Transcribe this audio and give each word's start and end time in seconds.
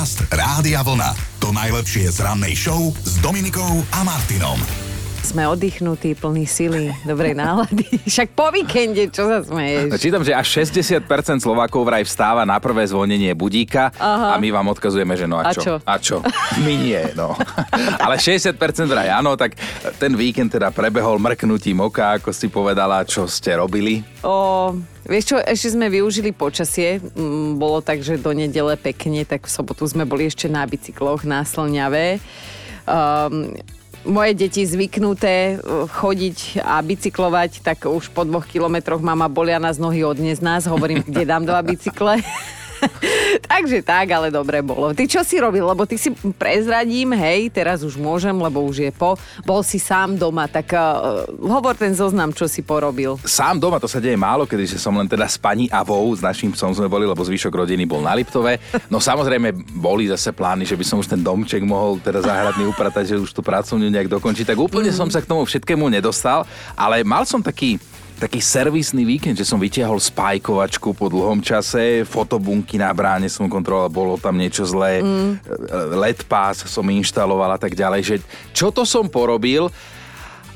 Podcast 0.00 0.32
Rádia 0.32 0.80
Vlna. 0.80 1.12
To 1.44 1.52
najlepšie 1.52 2.08
z 2.08 2.24
rannej 2.24 2.56
show 2.56 2.88
s 3.04 3.20
Dominikou 3.20 3.84
a 3.92 4.00
Martinom. 4.00 4.56
Sme 5.20 5.44
oddychnutí, 5.44 6.16
plní 6.16 6.48
sily, 6.48 6.88
dobrej 7.04 7.36
nálady. 7.36 7.84
Však 8.08 8.32
po 8.32 8.48
víkende, 8.48 9.12
čo 9.12 9.28
sa 9.28 9.44
smeješ? 9.44 10.00
Čítam, 10.00 10.24
že 10.24 10.32
až 10.32 10.64
60% 10.64 11.04
Slovákov 11.44 11.84
vraj 11.84 12.08
vstáva 12.08 12.48
na 12.48 12.56
prvé 12.56 12.88
zvonenie 12.88 13.36
budíka 13.36 13.92
Aha. 14.00 14.32
a 14.32 14.40
my 14.40 14.48
vám 14.48 14.72
odkazujeme, 14.72 15.20
že 15.20 15.28
no 15.28 15.36
a, 15.36 15.44
A 15.44 15.52
čo? 15.52 15.60
čo? 15.60 15.74
A 15.84 15.94
čo? 16.00 16.24
My 16.64 16.80
nie, 16.80 17.04
no. 17.12 17.36
Ale 18.08 18.16
60% 18.16 18.56
vraj 18.88 19.12
áno, 19.12 19.36
tak 19.36 19.60
ten 20.00 20.16
víkend 20.16 20.48
teda 20.48 20.72
prebehol 20.72 21.20
mrknutím 21.20 21.76
oka, 21.84 22.16
ako 22.16 22.32
si 22.32 22.48
povedala, 22.48 23.04
čo 23.04 23.28
ste 23.28 23.52
robili. 23.52 24.00
O, 24.24 24.72
vieš 25.10 25.34
čo, 25.34 25.36
ešte 25.42 25.74
sme 25.74 25.90
využili 25.90 26.30
počasie. 26.30 27.02
Mm, 27.18 27.58
Bolo 27.58 27.82
tak, 27.82 28.06
že 28.06 28.14
do 28.16 28.30
nedele 28.30 28.78
pekne, 28.78 29.26
tak 29.26 29.50
v 29.50 29.52
sobotu 29.52 29.82
sme 29.90 30.06
boli 30.06 30.30
ešte 30.30 30.46
na 30.46 30.62
bicykloch 30.62 31.26
na 31.26 31.42
Slňave. 31.42 32.22
Um, 32.86 33.58
moje 34.06 34.32
deti 34.38 34.62
zvyknuté 34.62 35.58
uh, 35.58 35.90
chodiť 35.90 36.62
a 36.62 36.78
bicyklovať, 36.80 37.66
tak 37.66 37.90
už 37.90 38.14
po 38.14 38.22
dvoch 38.22 38.46
kilometroch 38.46 39.02
mama 39.02 39.26
bolia 39.26 39.58
nás 39.58 39.76
nohy 39.76 40.06
od 40.06 40.16
dnes 40.16 40.38
nás. 40.38 40.70
Hovorím, 40.70 41.02
kde 41.02 41.26
dám 41.26 41.42
dva 41.42 41.60
bicykle. 41.60 42.22
Takže 43.52 43.80
tak, 43.80 44.06
ale 44.12 44.28
dobre 44.28 44.60
bolo. 44.60 44.92
Ty 44.92 45.04
čo 45.08 45.20
si 45.24 45.40
robil? 45.40 45.64
Lebo 45.64 45.88
ty 45.88 45.96
si 45.96 46.12
prezradím, 46.36 47.16
hej, 47.16 47.48
teraz 47.48 47.80
už 47.80 47.96
môžem, 47.96 48.34
lebo 48.36 48.60
už 48.64 48.88
je 48.88 48.92
po. 48.92 49.16
Bol 49.42 49.64
si 49.64 49.80
sám 49.80 50.16
doma, 50.20 50.46
tak 50.46 50.72
uh, 50.76 51.24
hovor 51.40 51.76
ten 51.76 51.96
zoznam, 51.96 52.30
čo 52.36 52.44
si 52.46 52.60
porobil. 52.60 53.16
Sám 53.24 53.56
doma 53.56 53.80
to 53.80 53.88
sa 53.88 53.98
deje 53.98 54.16
málo, 54.16 54.44
kedy 54.44 54.76
že 54.76 54.78
som 54.78 54.92
len 54.96 55.08
teda 55.08 55.24
s 55.24 55.40
pani 55.40 55.66
Avou, 55.72 56.12
s 56.12 56.20
našim 56.20 56.52
psom 56.52 56.76
sme 56.76 56.90
boli, 56.90 57.08
lebo 57.08 57.20
zvyšok 57.20 57.52
rodiny 57.52 57.88
bol 57.88 58.04
na 58.04 58.12
Liptove. 58.12 58.60
No 58.92 59.00
samozrejme 59.00 59.54
boli 59.76 60.10
zase 60.10 60.30
plány, 60.36 60.68
že 60.68 60.76
by 60.76 60.84
som 60.84 61.00
už 61.00 61.08
ten 61.08 61.20
domček 61.20 61.64
mohol 61.64 61.98
teda 61.98 62.20
záhradný 62.20 62.68
upratať, 62.68 63.16
že 63.16 63.20
už 63.20 63.30
tú 63.32 63.40
pracovňu 63.40 63.88
nejak 63.88 64.12
dokončiť. 64.12 64.52
Tak 64.54 64.58
úplne 64.58 64.92
mm. 64.92 64.98
som 64.98 65.08
sa 65.08 65.24
k 65.24 65.30
tomu 65.30 65.42
všetkému 65.48 65.88
nedostal, 65.88 66.44
ale 66.76 67.02
mal 67.02 67.24
som 67.24 67.40
taký 67.40 67.80
taký 68.20 68.44
servisný 68.44 69.08
víkend, 69.08 69.40
že 69.40 69.48
som 69.48 69.56
vytiahol 69.56 69.96
spajkovačku 69.96 70.92
po 70.92 71.08
dlhom 71.08 71.40
čase, 71.40 72.04
fotobunky 72.04 72.76
na 72.76 72.92
bráne 72.92 73.32
som 73.32 73.48
kontroloval, 73.48 73.88
bolo 73.88 74.14
tam 74.20 74.36
niečo 74.36 74.68
zlé, 74.68 75.00
mm. 75.00 75.32
LED 75.96 76.28
pás 76.28 76.60
som 76.68 76.84
inštaloval 76.84 77.56
a 77.56 77.58
tak 77.58 77.72
ďalej, 77.72 78.00
že 78.04 78.16
čo 78.52 78.68
to 78.68 78.84
som 78.84 79.08
porobil, 79.08 79.72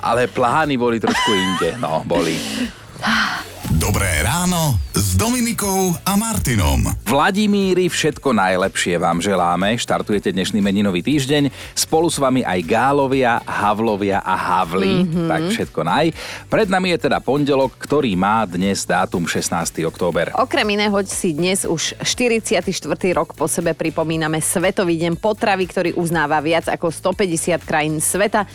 ale 0.05 0.29
plány 0.29 0.77
boli 0.77 1.01
trošku 1.01 1.31
inde, 1.33 1.81
no, 1.81 2.05
boli. 2.05 2.37
Dobré 3.85 4.25
ráno 4.25 4.81
s 4.97 5.13
Dominikou 5.13 5.93
a 6.09 6.17
Martinom. 6.17 6.89
Vladimíri, 7.05 7.93
všetko 7.93 8.33
najlepšie 8.33 8.97
vám 8.97 9.21
želáme. 9.21 9.77
Štartujete 9.77 10.33
dnešný 10.33 10.65
meninový 10.65 11.05
týždeň. 11.05 11.53
Spolu 11.77 12.09
s 12.09 12.17
vami 12.17 12.41
aj 12.41 12.65
Gálovia, 12.65 13.45
Havlovia 13.45 14.25
a 14.25 14.41
Havli. 14.41 15.05
Mm-hmm. 15.05 15.29
Tak 15.29 15.41
všetko 15.53 15.81
naj. 15.85 16.17
Pred 16.49 16.73
nami 16.73 16.97
je 16.97 16.99
teda 17.05 17.21
pondelok, 17.21 17.77
ktorý 17.77 18.17
má 18.17 18.49
dnes 18.49 18.89
dátum 18.89 19.29
16. 19.29 19.53
október. 19.85 20.33
Okrem 20.33 20.81
iného 20.81 20.97
si 21.05 21.37
dnes 21.37 21.69
už 21.69 22.01
44. 22.01 22.65
rok 23.13 23.37
po 23.37 23.45
sebe 23.53 23.77
pripomíname 23.77 24.41
Svetový 24.41 24.97
deň 24.97 25.21
potravy, 25.21 25.69
ktorý 25.69 25.91
uznáva 26.01 26.41
viac 26.41 26.73
ako 26.73 26.89
150 26.89 27.61
krajín 27.69 28.01
sveta 28.01 28.49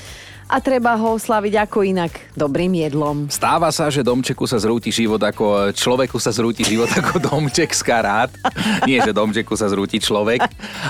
a 0.50 0.58
treba 0.58 0.98
ho 0.98 1.14
oslaviť 1.14 1.54
ako 1.70 1.78
inak 1.86 2.34
dobrým 2.34 2.74
jedlom. 2.74 3.30
Stáva 3.30 3.70
sa, 3.70 3.94
že 3.94 4.02
domčeku 4.02 4.50
sa 4.50 4.58
zrúti 4.58 4.90
život 4.90 5.22
ako 5.22 5.70
človeku 5.78 6.18
sa 6.18 6.34
zrúti 6.34 6.66
život 6.66 6.90
ako 7.00 7.22
domček 7.22 7.70
z 7.70 7.82
karát. 7.86 8.34
Nie, 8.90 9.06
že 9.06 9.14
domčeku 9.14 9.54
sa 9.54 9.70
zrúti 9.70 10.02
človek, 10.02 10.42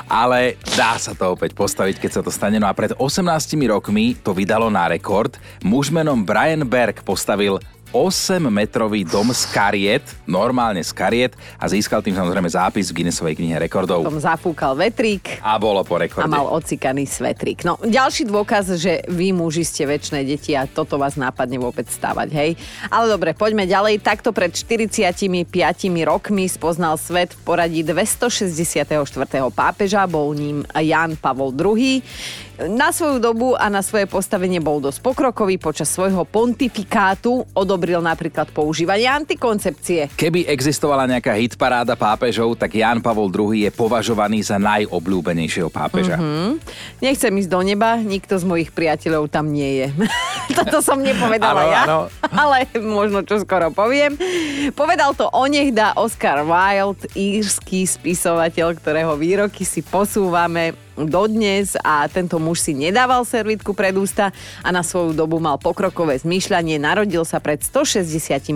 ale 0.07 0.55
dá 0.79 0.95
sa 0.95 1.11
to 1.11 1.35
opäť 1.35 1.51
postaviť, 1.59 1.99
keď 1.99 2.11
sa 2.15 2.21
to 2.23 2.31
stane. 2.31 2.55
No 2.55 2.71
a 2.71 2.73
pred 2.73 2.95
18 2.95 3.19
rokmi 3.67 4.15
to 4.15 4.31
vydalo 4.31 4.71
na 4.71 4.87
rekord. 4.87 5.35
Muž 5.59 5.91
menom 5.91 6.23
Brian 6.23 6.63
Berg 6.63 7.03
postavil 7.03 7.59
8-metrový 7.89 9.01
dom 9.01 9.33
z 9.33 9.49
kariet, 9.49 10.05
normálne 10.29 10.85
z 10.85 10.93
kariet 10.93 11.33
a 11.57 11.65
získal 11.65 12.05
tým 12.05 12.13
samozrejme 12.13 12.45
zápis 12.45 12.93
v 12.93 13.01
Guinnessovej 13.01 13.33
knihe 13.33 13.57
rekordov. 13.57 14.05
Tom 14.05 14.21
zafúkal 14.21 14.77
vetrík 14.77 15.41
A 15.41 15.57
bolo 15.57 15.81
po 15.81 15.97
a 15.97 16.05
rekorde. 16.05 16.29
mal 16.29 16.45
ocikaný 16.45 17.09
svetrík. 17.09 17.65
No, 17.65 17.81
ďalší 17.81 18.29
dôkaz, 18.29 18.77
že 18.77 19.01
vy 19.09 19.33
muži 19.33 19.65
ste 19.65 19.89
väčšie 19.89 20.21
deti 20.21 20.53
a 20.53 20.69
toto 20.69 21.01
vás 21.01 21.17
nápadne 21.17 21.57
vôbec 21.57 21.89
stávať, 21.89 22.29
hej? 22.29 22.51
Ale 22.93 23.09
dobre, 23.09 23.33
poďme 23.33 23.65
ďalej. 23.65 24.05
Takto 24.05 24.29
pred 24.37 24.53
45 24.53 25.49
rokmi 26.05 26.45
spoznal 26.45 26.93
svet 27.01 27.33
v 27.33 27.39
poradí 27.41 27.81
264. 27.81 28.85
pápeža, 29.49 30.05
bol 30.05 30.37
ním 30.37 30.61
Jan 30.77 31.17
Pavol 31.17 31.57
II. 31.57 32.05
Na 32.67 32.91
svoju 32.91 33.23
dobu 33.23 33.55
a 33.55 33.71
na 33.71 33.79
svoje 33.79 34.03
postavenie 34.03 34.59
bol 34.59 34.83
dosť 34.83 34.99
pokrokový. 34.99 35.55
Počas 35.55 35.87
svojho 35.87 36.27
pontifikátu 36.27 37.47
odobril 37.55 38.03
napríklad 38.03 38.51
používanie 38.51 39.07
antikoncepcie. 39.07 40.11
Keby 40.19 40.43
existovala 40.43 41.07
nejaká 41.07 41.39
hitparáda 41.39 41.95
pápežov, 41.95 42.59
tak 42.59 42.75
Jan 42.75 42.99
Pavol 42.99 43.31
II 43.31 43.55
je 43.55 43.71
považovaný 43.71 44.43
za 44.43 44.59
najobľúbenejšieho 44.59 45.71
pápeža. 45.71 46.19
Mm-hmm. 46.19 46.51
Nechcem 46.99 47.31
ísť 47.31 47.47
do 47.47 47.63
neba, 47.63 47.95
nikto 47.95 48.35
z 48.35 48.43
mojich 48.43 48.75
priateľov 48.75 49.31
tam 49.31 49.55
nie 49.55 49.79
je. 49.79 49.87
Toto 50.59 50.83
som 50.83 50.99
nepovedala 50.99 51.63
Áno, 51.63 51.71
ja, 51.71 51.83
áno. 51.87 51.99
ale 52.43 52.67
možno 52.83 53.23
čo 53.23 53.39
skoro 53.39 53.71
poviem. 53.71 54.19
Povedal 54.75 55.15
to 55.15 55.31
onehda 55.31 55.95
Oscar 55.95 56.43
Wilde, 56.43 57.07
írsky 57.15 57.87
spisovateľ, 57.87 58.75
ktorého 58.75 59.15
výroky 59.15 59.63
si 59.63 59.79
posúvame 59.79 60.88
dodnes 61.07 61.79
a 61.79 62.03
tento 62.11 62.41
muž 62.41 62.65
si 62.65 62.73
nedával 62.75 63.23
servitku 63.23 63.71
pred 63.71 63.95
ústa 63.95 64.35
a 64.59 64.69
na 64.73 64.83
svoju 64.83 65.15
dobu 65.15 65.39
mal 65.39 65.55
pokrokové 65.61 66.19
zmýšľanie. 66.19 66.81
Narodil 66.81 67.23
sa 67.23 67.39
pred 67.39 67.61
169 67.63 68.49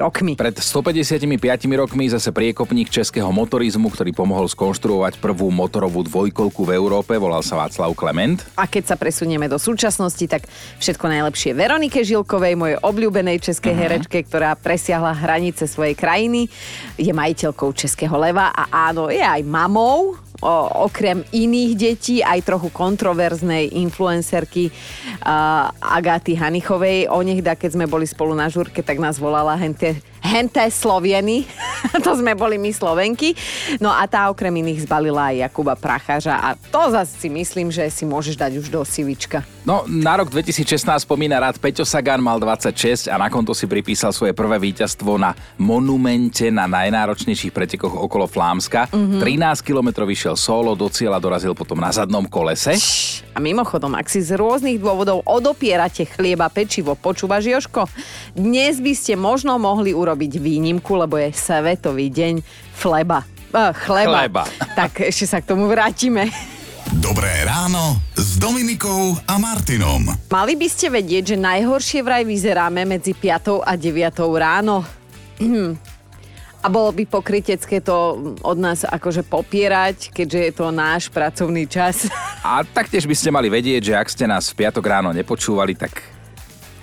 rokmi. 0.00 0.38
Pred 0.38 0.56
155 0.62 1.26
rokmi 1.74 2.08
zase 2.08 2.30
priekopník 2.32 2.88
českého 2.88 3.28
motorizmu, 3.34 3.90
ktorý 3.92 4.14
pomohol 4.14 4.46
skonštruovať 4.46 5.18
prvú 5.18 5.50
motorovú 5.50 6.06
dvojkolku 6.06 6.62
v 6.62 6.70
Európe, 6.76 7.18
volal 7.18 7.42
sa 7.42 7.58
Václav 7.58 7.92
Klement. 7.98 8.40
A 8.54 8.70
keď 8.70 8.94
sa 8.94 8.96
presunieme 8.96 9.50
do 9.50 9.58
súčasnosti, 9.58 10.22
tak 10.28 10.46
všetko 10.78 11.04
najlepšie 11.08 11.56
Veronike 11.56 12.04
Žilkovej, 12.04 12.54
mojej 12.54 12.78
obľúbenej 12.84 13.42
českej 13.42 13.72
uh-huh. 13.74 13.82
herečke, 13.82 14.18
ktorá 14.22 14.54
presiahla 14.54 15.16
hranice 15.16 15.64
svojej 15.64 15.96
krajiny. 15.96 16.46
Je 17.00 17.10
majiteľkou 17.10 17.72
Českého 17.72 18.14
leva 18.20 18.52
a 18.52 18.92
áno, 18.92 19.08
je 19.08 19.24
aj 19.24 19.42
mamou, 19.42 20.18
o, 20.40 20.54
okrem 20.88 21.22
iných 21.32 21.72
detí, 21.76 22.16
aj 22.20 22.44
trochu 22.44 22.68
kontroverznej 22.72 23.72
influencerky 23.76 24.68
uh, 25.24 25.70
Agaty 25.80 26.36
Hanichovej. 26.36 27.08
Onehda, 27.08 27.56
keď 27.56 27.70
sme 27.76 27.86
boli 27.86 28.04
spolu 28.08 28.36
na 28.36 28.50
žurke, 28.50 28.80
tak 28.80 29.00
nás 29.00 29.16
volala 29.20 29.56
hente, 29.56 29.96
henté 30.26 30.66
Slovieny. 30.66 31.46
to 32.04 32.18
sme 32.18 32.34
boli 32.34 32.58
my 32.58 32.74
Slovenky. 32.74 33.38
No 33.78 33.94
a 33.94 34.10
tá 34.10 34.26
okrem 34.26 34.50
iných 34.50 34.84
zbalila 34.90 35.30
aj 35.30 35.46
Jakuba 35.46 35.78
Prachaža 35.78 36.42
a 36.42 36.58
to 36.58 36.82
zase 36.90 37.14
si 37.14 37.28
myslím, 37.30 37.70
že 37.70 37.86
si 37.86 38.02
môžeš 38.02 38.34
dať 38.34 38.52
už 38.58 38.66
do 38.74 38.82
sivička. 38.82 39.46
No, 39.66 39.82
na 39.86 40.14
rok 40.18 40.30
2016 40.30 41.02
spomína 41.02 41.42
rád 41.42 41.58
Peťo 41.58 41.82
Sagan, 41.82 42.22
mal 42.22 42.38
26 42.38 43.10
a 43.10 43.18
na 43.18 43.26
konto 43.26 43.50
si 43.50 43.66
pripísal 43.66 44.14
svoje 44.14 44.30
prvé 44.30 44.62
víťazstvo 44.62 45.18
na 45.18 45.34
monumente 45.58 46.50
na 46.54 46.70
najnáročnejších 46.70 47.50
pretekoch 47.50 47.92
okolo 47.94 48.30
Flámska. 48.30 48.86
Mm-hmm. 48.90 49.20
13 49.22 49.66
km 49.66 50.06
vyšiel 50.06 50.38
solo, 50.38 50.78
do 50.78 50.86
cieľa 50.86 51.18
dorazil 51.18 51.52
potom 51.52 51.82
na 51.82 51.90
zadnom 51.90 52.24
kolese. 52.30 52.78
A 53.36 53.38
mimochodom, 53.42 53.92
ak 53.92 54.08
si 54.08 54.24
z 54.24 54.32
rôznych 54.32 54.80
dôvodov 54.80 55.20
odopierate 55.28 56.08
chlieba, 56.08 56.48
pečivo, 56.48 56.96
počúvaš 56.96 57.44
Joško? 57.44 57.84
Dnes 58.32 58.80
by 58.80 58.96
ste 58.96 59.12
možno 59.12 59.60
mohli 59.60 59.92
urobiť 59.92 60.15
výnimku, 60.16 60.96
lebo 60.96 61.20
je 61.20 61.28
Svetový 61.36 62.08
deň 62.08 62.40
fleba. 62.72 63.22
Uh, 63.52 63.70
chleba. 63.76 64.24
Chleba. 64.24 64.44
Tak 64.72 65.04
ešte 65.04 65.28
sa 65.28 65.38
k 65.44 65.52
tomu 65.52 65.68
vrátime. 65.68 66.32
Dobré 66.96 67.44
ráno 67.44 67.98
s 68.14 68.38
Dominikou 68.40 69.18
a 69.26 69.36
Martinom. 69.36 70.06
Mali 70.30 70.54
by 70.54 70.68
ste 70.70 70.86
vedieť, 70.88 71.34
že 71.34 71.36
najhoršie 71.36 72.00
vraj 72.00 72.22
vyzeráme 72.22 72.86
medzi 72.86 73.12
5 73.12 73.66
a 73.66 73.74
9 73.74 74.16
ráno. 74.38 74.86
A 76.64 76.66
bolo 76.66 76.90
by 76.90 77.04
pokrytecké 77.06 77.78
to 77.82 77.94
od 78.42 78.58
nás 78.58 78.82
akože 78.82 79.22
popierať, 79.22 80.10
keďže 80.10 80.40
je 80.40 80.52
to 80.54 80.66
náš 80.74 81.12
pracovný 81.12 81.66
čas. 81.70 82.10
A 82.42 82.62
taktiež 82.62 83.06
by 83.06 83.14
ste 83.14 83.34
mali 83.34 83.46
vedieť, 83.46 83.92
že 83.92 83.94
ak 83.94 84.08
ste 84.10 84.26
nás 84.26 84.50
v 84.50 84.66
piatok 84.66 84.82
ráno 84.86 85.10
nepočúvali, 85.14 85.78
tak 85.78 86.15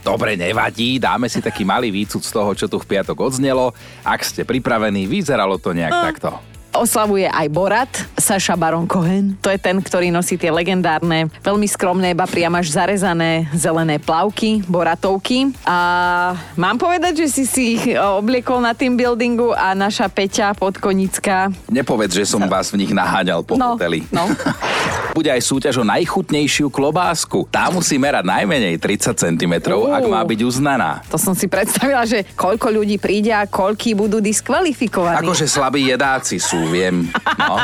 dobre, 0.03 0.35
nevadí, 0.37 0.99
dáme 0.99 1.31
si 1.31 1.41
taký 1.41 1.63
malý 1.65 1.89
výcud 1.89 2.21
z 2.21 2.31
toho, 2.31 2.51
čo 2.53 2.67
tu 2.67 2.77
v 2.77 2.85
piatok 2.85 3.17
odznelo. 3.17 3.71
Ak 4.03 4.21
ste 4.21 4.43
pripravení, 4.43 5.07
vyzeralo 5.09 5.57
to 5.57 5.71
nejak 5.73 5.95
takto. 6.13 6.52
Oslavuje 6.73 7.29
aj 7.29 7.47
Borat, 7.47 7.91
Saša 8.17 8.57
Baron 8.57 8.89
Cohen. 8.89 9.37
To 9.39 9.53
je 9.53 9.57
ten, 9.57 9.77
ktorý 9.77 10.09
nosí 10.09 10.35
tie 10.35 10.49
legendárne, 10.49 11.29
veľmi 11.39 11.69
skromné, 11.69 12.11
ba 12.11 12.25
priam 12.25 12.49
až 12.57 12.73
zarezané 12.73 13.45
zelené 13.53 14.01
plavky, 14.01 14.65
boratovky. 14.65 15.53
A 15.63 15.77
mám 16.57 16.75
povedať, 16.75 17.23
že 17.23 17.27
si 17.29 17.43
si 17.45 17.63
ich 17.77 17.83
obliekol 17.93 18.57
na 18.57 18.73
tým 18.73 18.97
buildingu 18.97 19.53
a 19.53 19.77
naša 19.77 20.09
Peťa 20.09 20.57
Podkonická. 20.57 21.53
Nepovedz, 21.69 22.17
že 22.17 22.25
som 22.25 22.41
vás 22.49 22.73
v 22.73 22.81
nich 22.81 22.91
naháňal 22.91 23.45
po 23.45 23.53
No, 23.53 23.77
hoteli. 23.77 24.09
no. 24.09 24.25
Bude 25.13 25.29
aj 25.29 25.45
súťaž 25.45 25.77
o 25.77 25.85
najchutnejšiu 25.85 26.73
klobásku. 26.73 27.45
Tá 27.53 27.69
musí 27.69 28.01
merať 28.01 28.25
najmenej 28.25 28.81
30 28.81 29.13
cm, 29.13 29.53
ak 29.69 30.03
má 30.09 30.25
byť 30.25 30.39
uznaná. 30.41 31.05
To 31.13 31.21
som 31.21 31.37
si 31.37 31.45
predstavila, 31.45 32.01
že 32.01 32.25
koľko 32.33 32.73
ľudí 32.73 32.97
príde 32.97 33.29
a 33.29 33.45
koľký 33.45 33.93
budú 33.93 34.17
diskvalifikovaní. 34.17 35.21
Akože 35.21 35.45
slabí 35.45 35.85
jedáci 35.85 36.41
sú, 36.41 36.62
viem. 36.69 37.07
No. 37.39 37.59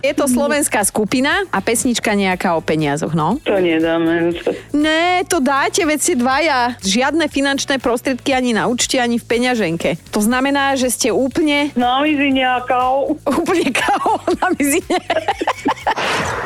Je 0.00 0.12
to 0.16 0.24
slovenská 0.24 0.80
skupina 0.86 1.44
a 1.52 1.58
pesnička 1.60 2.16
nejaká 2.16 2.56
o 2.56 2.60
peniazoch, 2.64 3.12
no? 3.12 3.36
To 3.44 3.58
nedáme. 3.60 4.32
Ne, 4.72 5.24
to 5.28 5.42
dáte, 5.44 5.84
veď 5.84 5.98
ste 6.00 6.14
dvaja. 6.16 6.78
Žiadne 6.80 7.28
finančné 7.28 7.76
prostriedky 7.82 8.32
ani 8.32 8.56
na 8.56 8.66
účte, 8.70 8.96
ani 8.96 9.20
v 9.20 9.24
peňaženke. 9.26 10.00
To 10.14 10.20
znamená, 10.24 10.74
že 10.78 10.88
ste 10.88 11.08
úplne, 11.12 11.72
Na 11.76 12.00
nejakou. 12.06 13.18
úplne 13.28 13.68
kao 13.74 14.20
na 14.40 14.48
mizine. 14.56 14.96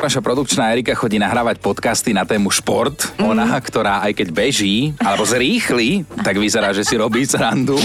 Naša 0.01 0.21
produkčná 0.21 0.69
Erika 0.75 0.93
chodí 0.93 1.17
nahrávať 1.17 1.57
podcasty 1.63 2.11
na 2.13 2.27
tému 2.27 2.51
šport. 2.53 3.15
Ona, 3.17 3.57
ktorá 3.57 4.05
aj 4.05 4.21
keď 4.21 4.27
beží, 4.35 4.93
alebo 5.01 5.25
zrýchli, 5.25 6.05
tak 6.21 6.37
vyzerá, 6.37 6.75
že 6.75 6.85
si 6.85 6.93
robí 6.99 7.25
srandu. 7.25 7.79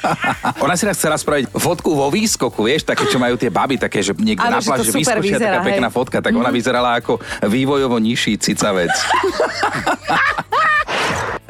Ona 0.64 0.74
si 0.78 0.84
raz 0.88 0.96
chcela 0.96 1.18
spraviť 1.18 1.52
fotku 1.52 1.92
vo 1.92 2.08
výskoku, 2.08 2.64
vieš, 2.64 2.86
také, 2.88 3.04
čo 3.10 3.20
majú 3.20 3.31
tie 3.36 3.50
baby, 3.52 3.76
také, 3.78 4.02
že 4.02 4.12
niekde 4.16 4.44
na 4.48 4.60
pláži 4.60 4.90
vyskočia, 4.90 5.20
vyzerá, 5.20 5.58
taká 5.60 5.70
hej. 5.70 5.80
Mhm. 5.84 5.92
fotka, 5.92 6.18
tak 6.24 6.32
ona 6.34 6.50
vyzerala 6.50 6.98
ako 6.98 7.20
vývojovo 7.46 7.96
nižší 8.00 8.40
cicavec. 8.40 8.92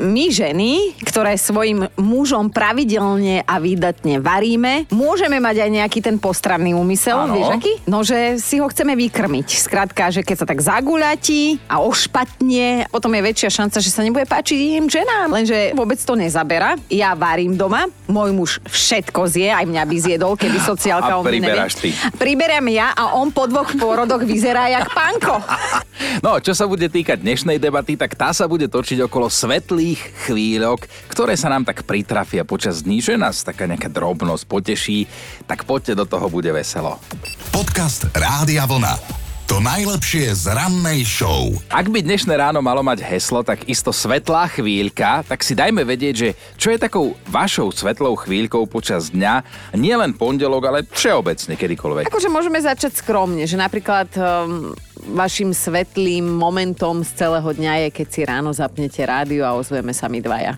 My 0.03 0.35
ženy, 0.35 0.99
ktoré 1.07 1.39
svojim 1.39 1.87
mužom 1.95 2.51
pravidelne 2.51 3.47
a 3.47 3.63
výdatne 3.63 4.19
varíme, 4.19 4.91
môžeme 4.91 5.39
mať 5.39 5.63
aj 5.63 5.71
nejaký 5.79 6.03
ten 6.03 6.19
postranný 6.19 6.75
úmysel, 6.75 7.23
Áno. 7.23 7.39
vieš 7.39 7.49
aký? 7.55 7.73
No, 7.87 8.03
že 8.03 8.43
si 8.43 8.59
ho 8.59 8.67
chceme 8.67 8.99
vykrmiť. 8.99 9.63
Skrátka, 9.63 10.11
že 10.11 10.27
keď 10.27 10.37
sa 10.43 10.47
tak 10.51 10.59
zagulatí 10.59 11.63
a 11.71 11.79
ošpatne, 11.79 12.91
potom 12.91 13.15
je 13.15 13.23
väčšia 13.23 13.63
šanca, 13.63 13.79
že 13.79 13.95
sa 13.95 14.03
nebude 14.03 14.27
páčiť 14.27 14.59
iným 14.59 14.91
ženám. 14.91 15.31
Lenže 15.31 15.71
vôbec 15.79 16.03
to 16.03 16.19
nezabera. 16.19 16.75
Ja 16.91 17.15
varím 17.15 17.55
doma, 17.55 17.87
môj 18.11 18.35
muž 18.35 18.51
všetko 18.67 19.31
zje, 19.31 19.55
aj 19.55 19.71
mňa 19.71 19.83
by 19.87 19.97
zjedol, 20.03 20.35
keby 20.35 20.59
sociálka 20.67 21.15
A 21.15 21.19
o 21.19 21.23
mne 21.23 21.47
priberáš 21.47 21.79
ty. 21.79 21.95
Priberám 22.19 22.67
ja 22.75 22.91
a 22.91 23.15
on 23.15 23.31
po 23.31 23.47
dvoch 23.47 23.71
pôrodoch 23.79 24.27
vyzerá 24.27 24.67
jak 24.67 24.91
panko. 24.91 25.39
No, 26.23 26.39
čo 26.43 26.53
sa 26.53 26.67
bude 26.67 26.91
týkať 26.91 27.23
dnešnej 27.23 27.63
debaty, 27.63 27.95
tak 27.95 28.19
tá 28.19 28.35
sa 28.35 28.51
bude 28.51 28.67
točiť 28.67 29.07
okolo 29.07 29.31
svetlých 29.31 29.92
chvíľok, 29.97 30.87
ktoré 31.09 31.35
sa 31.39 31.53
nám 31.53 31.67
tak 31.69 31.87
pritrafia 31.87 32.43
počas 32.43 32.83
dní, 32.83 33.01
že 33.01 33.21
nás 33.21 33.45
taká 33.47 33.69
nejaká 33.69 33.89
drobnosť 33.89 34.45
poteší, 34.49 35.07
tak 35.47 35.65
poďte 35.69 35.99
do 35.99 36.05
toho, 36.09 36.27
bude 36.29 36.51
veselo. 36.53 36.99
Podcast 37.53 38.09
Rádia 38.17 38.65
Vlna. 38.65 39.23
To 39.53 39.61
najlepšie 39.61 40.33
z 40.33 40.49
rannej 40.49 41.05
show. 41.05 41.53
Ak 41.69 41.93
by 41.93 42.01
dnešné 42.01 42.33
ráno 42.41 42.65
malo 42.65 42.81
mať 42.81 43.05
heslo, 43.05 43.45
tak 43.45 43.69
isto 43.69 43.93
svetlá 43.93 44.49
chvíľka, 44.49 45.21
tak 45.29 45.45
si 45.45 45.53
dajme 45.53 45.85
vedieť, 45.85 46.15
že 46.17 46.29
čo 46.57 46.73
je 46.73 46.81
takou 46.81 47.13
vašou 47.29 47.69
svetlou 47.69 48.17
chvíľkou 48.17 48.65
počas 48.65 49.13
dňa, 49.13 49.45
nie 49.77 49.93
len 49.93 50.17
pondelok, 50.17 50.63
ale 50.73 50.89
všeobecne 50.89 51.53
kedykoľvek. 51.59 52.09
Akože 52.09 52.33
môžeme 52.33 52.65
začať 52.65 52.97
skromne, 52.97 53.45
že 53.45 53.61
napríklad 53.61 54.09
um, 54.17 54.73
vašim 55.11 55.51
svetlým 55.51 56.25
momentom 56.25 57.03
z 57.03 57.11
celého 57.19 57.51
dňa 57.51 57.73
je, 57.87 57.89
keď 57.91 58.07
si 58.07 58.21
ráno 58.23 58.51
zapnete 58.55 59.03
rádio 59.03 59.43
a 59.43 59.59
ozveme 59.59 59.91
sa 59.91 60.07
my 60.07 60.23
dvaja. 60.23 60.55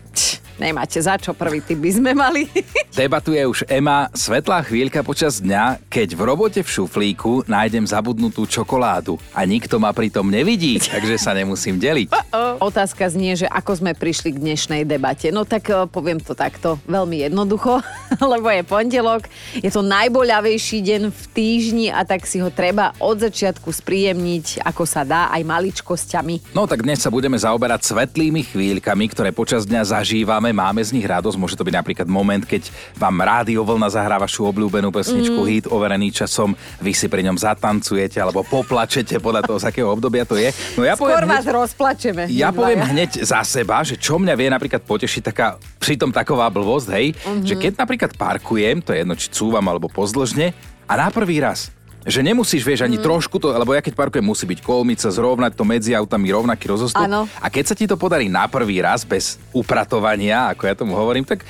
Nemáte 0.55 1.03
za 1.03 1.19
čo, 1.19 1.35
prvý 1.35 1.59
typ 1.59 1.83
by 1.83 1.91
sme 1.91 2.11
mali. 2.15 2.47
Debatuje 2.95 3.43
už 3.43 3.67
Ema, 3.67 4.06
svetlá 4.15 4.62
chvíľka 4.62 5.03
počas 5.03 5.43
dňa, 5.43 5.83
keď 5.91 6.15
v 6.15 6.21
robote 6.23 6.61
v 6.62 6.71
šuflíku 6.71 7.43
nájdem 7.51 7.83
zabudnutú 7.83 8.47
čokoládu 8.47 9.19
a 9.35 9.43
nikto 9.43 9.83
ma 9.83 9.91
pritom 9.91 10.23
nevidí, 10.31 10.79
takže 10.95 11.19
sa 11.19 11.35
nemusím 11.35 11.75
deliť. 11.83 12.15
Otázka 12.62 13.11
znie, 13.11 13.35
že 13.35 13.51
ako 13.51 13.83
sme 13.83 13.93
prišli 13.99 14.35
k 14.35 14.43
dnešnej 14.43 14.83
debate. 14.87 15.35
No 15.35 15.43
tak 15.43 15.71
eh, 15.71 15.87
poviem 15.91 16.23
to 16.23 16.39
takto, 16.39 16.79
veľmi 16.87 17.27
jednoducho, 17.27 17.83
lebo 18.35 18.47
je 18.51 18.62
pondelok, 18.62 19.27
je 19.59 19.71
to 19.71 19.83
najboľavejší 19.83 20.79
deň 20.83 21.03
v 21.11 21.23
týždni 21.35 21.87
a 21.91 22.06
tak 22.06 22.29
si 22.29 22.39
ho 22.39 22.53
treba 22.53 22.95
od 23.01 23.19
začiatku 23.19 23.75
spríjemniť, 23.75 24.62
ako 24.62 24.85
sa 24.85 25.03
dá, 25.03 25.33
aj 25.35 25.43
maličkosťami. 25.43 26.55
No 26.55 26.71
tak 26.71 26.87
dnes 26.87 27.03
sa 27.03 27.11
budeme 27.11 27.39
zaoberať 27.39 27.87
svetlými 27.91 28.47
chvíľkami, 28.47 29.05
ktoré 29.11 29.31
počas 29.35 29.67
dňa 29.67 29.83
zažívame, 29.83 30.44
máme 30.50 30.82
z 30.82 30.93
nich 30.93 31.06
radosť. 31.06 31.38
Môže 31.38 31.55
to 31.55 31.64
byť 31.64 31.75
napríklad 31.79 32.08
moment, 32.11 32.43
keď 32.43 32.69
vám 32.99 33.17
rádio 33.23 33.62
vlna 33.62 33.88
zahrá 33.88 34.19
vašu 34.19 34.50
obľúbenú 34.50 34.91
pesničku 34.91 35.41
mm. 35.41 35.49
hit 35.49 35.64
overený 35.70 36.11
časom, 36.11 36.52
vy 36.82 36.93
si 36.93 37.06
pri 37.06 37.23
ňom 37.25 37.38
zatancujete 37.38 38.19
alebo 38.19 38.43
poplačete 38.43 39.23
podľa 39.23 39.46
toho, 39.46 39.58
z 39.62 39.70
akého 39.70 39.88
obdobia 39.88 40.26
to 40.26 40.35
je. 40.35 40.50
No 40.75 40.82
ja 40.82 40.99
Skôr 40.99 41.14
poviem 41.14 41.31
vás 41.31 41.46
hneď, 41.46 41.55
rozplačeme. 41.55 42.23
ja 42.29 42.50
poviem 42.50 42.82
dvaja. 42.82 42.93
hneď 42.93 43.11
za 43.23 43.41
seba, 43.46 43.87
že 43.87 43.94
čo 43.94 44.19
mňa 44.19 44.35
vie 44.35 44.49
napríklad 44.50 44.82
potešiť 44.82 45.23
taká, 45.23 45.56
pritom 45.79 46.11
taková 46.11 46.50
blbosť, 46.50 46.88
hej, 46.99 47.06
mm-hmm. 47.14 47.46
že 47.46 47.55
keď 47.55 47.73
napríklad 47.79 48.11
parkujem, 48.19 48.82
to 48.82 48.91
je 48.93 49.06
jedno, 49.06 49.14
či 49.14 49.31
cúvam 49.31 49.64
alebo 49.70 49.87
pozdĺžne, 49.87 50.50
a 50.85 50.93
na 51.00 51.08
prvý 51.08 51.41
raz 51.41 51.73
že 52.05 52.21
nemusíš, 52.21 52.62
vieš, 52.62 52.85
ani 52.85 53.01
mm. 53.01 53.05
trošku 53.05 53.41
to, 53.41 53.49
lebo 53.49 53.73
ja 53.73 53.81
keď 53.81 53.97
parkujem, 53.97 54.25
musí 54.25 54.45
byť 54.45 54.61
kolmica, 54.61 55.09
zrovnať 55.09 55.53
to 55.56 55.65
medzi 55.65 55.97
autami, 55.97 56.29
rovnaký 56.29 56.69
rozostup. 56.69 57.05
Áno. 57.05 57.25
A 57.41 57.47
keď 57.49 57.65
sa 57.73 57.75
ti 57.75 57.89
to 57.89 57.97
podarí 57.97 58.29
na 58.29 58.45
prvý 58.45 58.85
raz, 58.85 59.09
bez 59.09 59.41
upratovania, 59.56 60.53
ako 60.53 60.62
ja 60.69 60.75
tomu 60.77 60.93
hovorím, 60.93 61.25
tak 61.25 61.43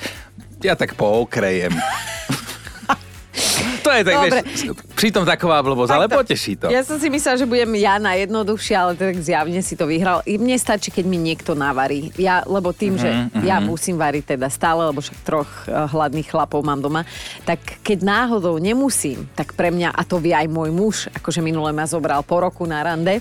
ja 0.63 0.73
tak 0.79 0.95
pookrejem. 0.95 1.75
to 3.81 3.89
je 3.89 4.01
tak, 4.01 4.15
Dobre. 4.15 4.39
vieš, 4.41 4.59
pritom 4.93 5.23
taková 5.23 5.59
blbosť, 5.59 5.91
ale 5.91 6.05
poteší 6.07 6.53
to. 6.55 6.65
Ja 6.67 6.81
som 6.81 6.95
si 6.95 7.07
myslela, 7.07 7.35
že 7.35 7.45
budem 7.45 7.75
ja 7.75 7.99
najjednoduchšia, 7.99 8.75
ale 8.77 8.93
tak 8.93 9.15
zjavne 9.17 9.59
si 9.59 9.73
to 9.73 9.85
vyhral. 9.85 10.23
I 10.23 10.35
mne 10.35 10.55
stačí, 10.55 10.89
keď 10.89 11.03
mi 11.03 11.15
niekto 11.15 11.51
navarí. 11.51 12.15
Ja, 12.15 12.41
lebo 12.43 12.71
tým, 12.71 12.95
že 12.95 13.07
Mhm, 13.07 13.43
ja 13.43 13.59
musím 13.59 13.95
variť 13.95 14.33
teda 14.33 14.47
stále, 14.47 14.85
lebo 14.85 14.99
však 14.99 15.17
troch 15.21 15.49
eh, 15.63 15.71
hladných 15.71 16.25
chlapov 16.25 16.61
mám 16.61 16.79
doma, 16.79 17.03
tak 17.43 17.59
keď 17.81 18.01
náhodou 18.01 18.55
nemusím, 18.57 19.27
tak 19.33 19.53
pre 19.53 19.69
mňa, 19.69 19.91
a 19.91 20.01
to 20.01 20.17
vie 20.17 20.31
aj 20.31 20.47
môj 20.47 20.69
muž, 20.69 20.95
akože 21.11 21.39
minule 21.39 21.69
ma 21.69 21.83
zobral 21.85 22.23
po 22.23 22.39
roku 22.39 22.63
na 22.63 22.81
rande, 22.81 23.19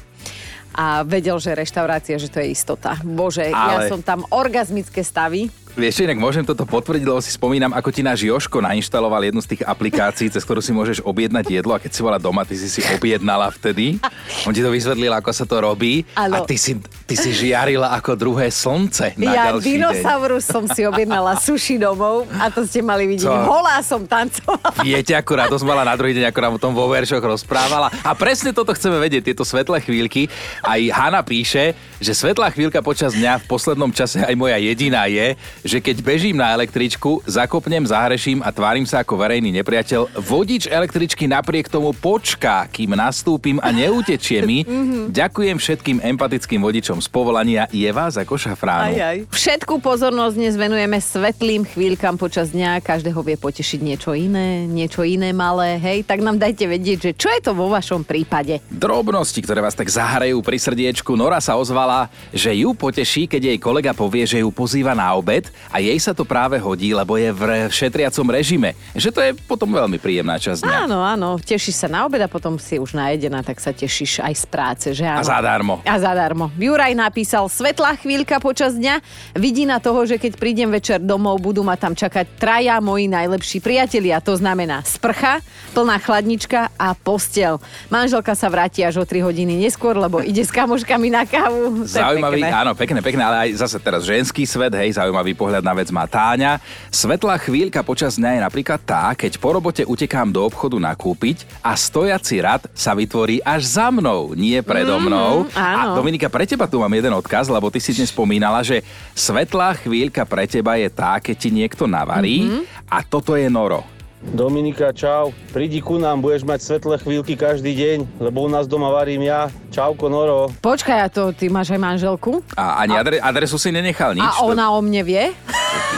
a 0.75 1.07
vedel, 1.07 1.39
že 1.39 1.55
reštaurácia, 1.55 2.19
že 2.19 2.27
to 2.27 2.43
je 2.43 2.51
istota. 2.51 2.99
Bože, 3.01 3.47
ja 3.47 3.79
Ale- 3.79 3.87
som 3.87 4.03
tam 4.03 4.27
orgazmické 4.27 5.07
stavy. 5.07 5.47
Vieš, 5.75 6.07
inak 6.07 6.23
môžem 6.23 6.47
toto 6.47 6.63
potvrdiť, 6.63 7.03
lebo 7.03 7.19
si 7.19 7.35
spomínam, 7.35 7.75
ako 7.75 7.91
ti 7.91 7.99
náš 7.99 8.23
Joško 8.23 8.63
nainštaloval 8.63 9.27
jednu 9.27 9.43
z 9.43 9.59
tých 9.59 9.63
aplikácií, 9.67 10.31
cez 10.31 10.47
ktorú 10.47 10.63
si 10.63 10.71
môžeš 10.71 11.03
objednať 11.03 11.51
jedlo 11.51 11.75
a 11.75 11.83
keď 11.83 11.91
si 11.91 11.99
bola 11.99 12.15
doma, 12.15 12.47
ty 12.47 12.55
si 12.55 12.71
si 12.71 12.79
objednala 12.95 13.51
vtedy. 13.51 13.99
On 14.47 14.55
ti 14.55 14.63
to 14.63 14.71
vysvetlil, 14.71 15.11
ako 15.11 15.35
sa 15.35 15.43
to 15.43 15.59
robí 15.59 16.07
Áno. 16.15 16.39
a 16.39 16.47
ty 16.47 16.55
si, 16.55 16.79
ty 17.11 17.19
si 17.19 17.35
žiarila 17.35 17.91
ako 17.99 18.15
druhé 18.15 18.55
slnce 18.55 19.19
na 19.19 19.35
ja 19.35 19.43
ďalší 19.51 19.67
deň. 19.67 19.71
dinosaurus 19.75 20.47
som 20.47 20.63
si 20.71 20.87
objednala 20.87 21.35
sushi 21.43 21.75
domov 21.75 22.31
a 22.39 22.55
to 22.55 22.63
ste 22.63 22.79
mali 22.79 23.11
vidieť. 23.11 23.27
Co? 23.27 23.35
Holá 23.35 23.83
som 23.83 24.07
tancovala. 24.07 24.79
Viete, 24.79 25.19
akú 25.19 25.35
radosť 25.35 25.65
mala 25.67 25.83
na 25.83 25.99
druhý 25.99 26.15
deň, 26.15 26.31
ako 26.31 26.39
nám 26.39 26.53
o 26.55 26.63
tom 26.63 26.71
vo 26.71 26.87
veršoch 26.87 27.19
rozprávala. 27.19 27.91
A 28.07 28.15
presne 28.15 28.55
toto 28.55 28.71
chceme 28.79 29.03
vedieť, 29.03 29.35
tieto 29.35 29.43
svetlé 29.43 29.83
chvíľky. 29.83 30.31
Aj 30.63 30.79
Hanna 30.95 31.27
píše, 31.27 31.75
že 31.99 32.15
svetlá 32.15 32.55
chvíľka 32.55 32.79
počas 32.79 33.11
dňa 33.11 33.43
v 33.43 33.45
poslednom 33.51 33.91
čase 33.91 34.23
aj 34.23 34.39
moja 34.39 34.55
jediná 34.63 35.11
je, 35.11 35.35
že 35.65 35.81
keď 35.81 36.05
bežím 36.05 36.37
na 36.37 36.53
električku, 36.53 37.25
zakopnem, 37.25 37.81
zahreším 37.89 38.45
a 38.45 38.53
tvárim 38.53 38.85
sa 38.85 39.01
ako 39.01 39.17
verejný 39.17 39.49
nepriateľ, 39.65 40.21
vodič 40.21 40.69
električky 40.69 41.25
napriek 41.25 41.73
tomu 41.73 41.97
počká, 41.97 42.69
kým 42.69 42.93
nastúpim 42.93 43.57
a 43.65 43.73
neutečie 43.73 44.45
mi. 44.45 44.69
Ďakujem 45.21 45.57
všetkým 45.57 45.99
empatickým 46.05 46.61
vodičom 46.61 47.01
z 47.01 47.09
povolania. 47.09 47.65
Je 47.73 47.89
vás 47.89 48.21
ako 48.21 48.37
šafránu. 48.37 48.93
Aj, 48.93 49.01
aj. 49.01 49.19
Všetku 49.33 49.81
pozornosť 49.81 50.37
dnes 50.37 50.55
venujeme 50.61 51.01
svetlým 51.01 51.65
chvíľkam 51.65 52.21
počas 52.21 52.53
dňa. 52.53 52.85
Každého 52.85 53.25
vie 53.25 53.41
potešiť 53.41 53.81
niečo 53.81 54.13
iné, 54.13 54.69
niečo 54.69 55.01
iné 55.01 55.33
malé. 55.33 55.81
Hej, 55.81 56.05
tak 56.05 56.21
nám 56.21 56.37
dajte 56.37 56.69
vedieť, 56.69 56.99
že 57.01 57.13
čo 57.17 57.33
je 57.33 57.41
to 57.41 57.57
vo 57.57 57.73
vašom 57.73 58.05
prípade. 58.05 58.61
Drobnosti, 58.69 59.41
ktoré 59.41 59.65
vás 59.65 59.73
tak 59.73 59.89
zahrajú 59.89 60.45
pri 60.45 60.61
srdiečku. 60.61 61.17
Nora 61.17 61.41
sa 61.41 61.57
ozvala, 61.57 62.13
že 62.37 62.53
ju 62.53 62.77
poteší, 62.77 63.25
keď 63.25 63.57
jej 63.57 63.59
kolega 63.59 63.97
povie, 63.97 64.29
že 64.29 64.45
ju 64.45 64.53
pozýva 64.53 64.93
na 64.93 65.09
obed 65.17 65.54
a 65.71 65.83
jej 65.83 65.99
sa 65.99 66.15
to 66.15 66.23
práve 66.23 66.59
hodí, 66.61 66.95
lebo 66.95 67.19
je 67.19 67.31
v 67.35 67.71
šetriacom 67.71 68.27
režime. 68.31 68.79
Že 68.95 69.11
to 69.11 69.21
je 69.23 69.31
potom 69.47 69.71
veľmi 69.71 69.99
príjemná 69.99 70.39
časť 70.39 70.63
dňa. 70.63 70.79
Áno, 70.87 70.99
áno, 71.03 71.29
tešíš 71.41 71.87
sa 71.87 71.89
na 71.91 72.07
obed 72.07 72.21
a 72.23 72.29
potom 72.31 72.59
si 72.61 72.79
už 72.79 72.95
najedená, 72.95 73.43
tak 73.43 73.59
sa 73.59 73.75
tešíš 73.75 74.23
aj 74.23 74.35
z 74.35 74.45
práce, 74.47 74.87
že 74.95 75.05
áno? 75.05 75.23
A 75.23 75.27
zadarmo. 75.27 75.75
A 75.83 75.97
zadarmo. 75.99 76.51
Juraj 76.55 76.95
napísal, 76.95 77.51
svetlá 77.51 77.99
chvíľka 77.99 78.39
počas 78.39 78.75
dňa, 78.79 79.01
vidí 79.35 79.67
na 79.67 79.83
toho, 79.83 80.07
že 80.07 80.21
keď 80.21 80.39
prídem 80.39 80.71
večer 80.71 81.03
domov, 81.03 81.43
budú 81.43 81.67
ma 81.67 81.75
tam 81.75 81.93
čakať 81.97 82.39
traja 82.39 82.79
moji 82.79 83.11
najlepší 83.11 83.59
priatelia. 83.59 84.23
To 84.23 84.39
znamená 84.39 84.85
sprcha, 84.87 85.43
plná 85.75 85.99
chladnička 85.99 86.71
a 86.79 86.95
postel. 86.95 87.59
Manželka 87.91 88.33
sa 88.39 88.47
vráti 88.49 88.87
až 88.87 89.03
o 89.03 89.05
3 89.05 89.25
hodiny 89.27 89.59
neskôr, 89.59 89.99
lebo 89.99 90.23
ide 90.23 90.43
s 90.43 90.55
kamoškami 90.55 91.09
na 91.11 91.27
kávu. 91.27 91.85
Zaujímavý, 91.85 92.43
pekné. 92.43 92.55
áno, 92.55 92.73
pekné, 92.79 92.99
pekné, 93.03 93.23
ale 93.23 93.37
aj 93.49 93.51
zase 93.67 93.77
teraz 93.83 94.07
ženský 94.07 94.47
svet, 94.47 94.73
hej, 94.75 94.97
zaujímavý 94.97 95.35
pohľad 95.45 95.61
na 95.61 95.77
vec 95.77 95.93
má 95.93 96.09
Táňa. 96.09 96.57
Svetlá 96.89 97.37
chvíľka 97.37 97.85
počas 97.85 98.17
dňa 98.17 98.41
je 98.41 98.41
napríklad 98.49 98.81
tá, 98.81 99.13
keď 99.13 99.37
po 99.37 99.53
robote 99.53 99.85
utekám 99.85 100.33
do 100.33 100.41
obchodu 100.41 100.81
nakúpiť 100.81 101.45
a 101.61 101.77
stojaci 101.77 102.41
rad 102.41 102.65
sa 102.73 102.97
vytvorí 102.97 103.45
až 103.45 103.77
za 103.77 103.93
mnou, 103.93 104.33
nie 104.33 104.57
predo 104.65 104.97
mnou. 104.97 105.45
a 105.53 105.93
áno. 105.93 106.01
Dominika, 106.01 106.33
pre 106.33 106.49
teba 106.49 106.65
tu 106.65 106.81
mám 106.81 106.89
jeden 106.97 107.13
odkaz, 107.13 107.53
lebo 107.53 107.69
ty 107.69 107.77
si 107.77 107.93
dnes 107.93 108.09
spomínala, 108.09 108.65
že 108.65 108.81
svetlá 109.13 109.77
chvíľka 109.77 110.25
pre 110.25 110.49
teba 110.49 110.81
je 110.81 110.89
tá, 110.89 111.21
keď 111.21 111.37
ti 111.37 111.53
niekto 111.53 111.85
navarí 111.85 112.65
a 112.89 113.05
toto 113.05 113.37
je 113.37 113.53
noro. 113.53 113.85
Dominika, 114.33 114.95
čau. 114.97 115.37
Prídi 115.53 115.85
ku 115.85 116.01
nám, 116.01 116.25
budeš 116.25 116.49
mať 116.49 116.61
svetlé 116.65 116.97
chvíľky 117.03 117.37
každý 117.37 117.77
deň, 117.77 118.25
lebo 118.25 118.47
u 118.47 118.49
nás 118.49 118.65
doma 118.65 118.89
varím 118.89 119.27
ja. 119.27 119.53
Čauko, 119.69 120.09
Noro. 120.09 120.49
Počkaj, 120.65 120.99
a 121.05 121.09
to 121.13 121.35
ty 121.37 121.53
máš 121.53 121.75
aj 121.75 121.81
manželku? 121.83 122.41
A 122.57 122.81
ani 122.81 122.97
adre, 122.97 123.21
adresu 123.21 123.61
si 123.61 123.69
nenechal 123.69 124.17
nič. 124.17 124.25
A 124.25 124.47
ona 124.47 124.73
o 124.73 124.81
mne 124.81 125.03
vie? 125.05 125.25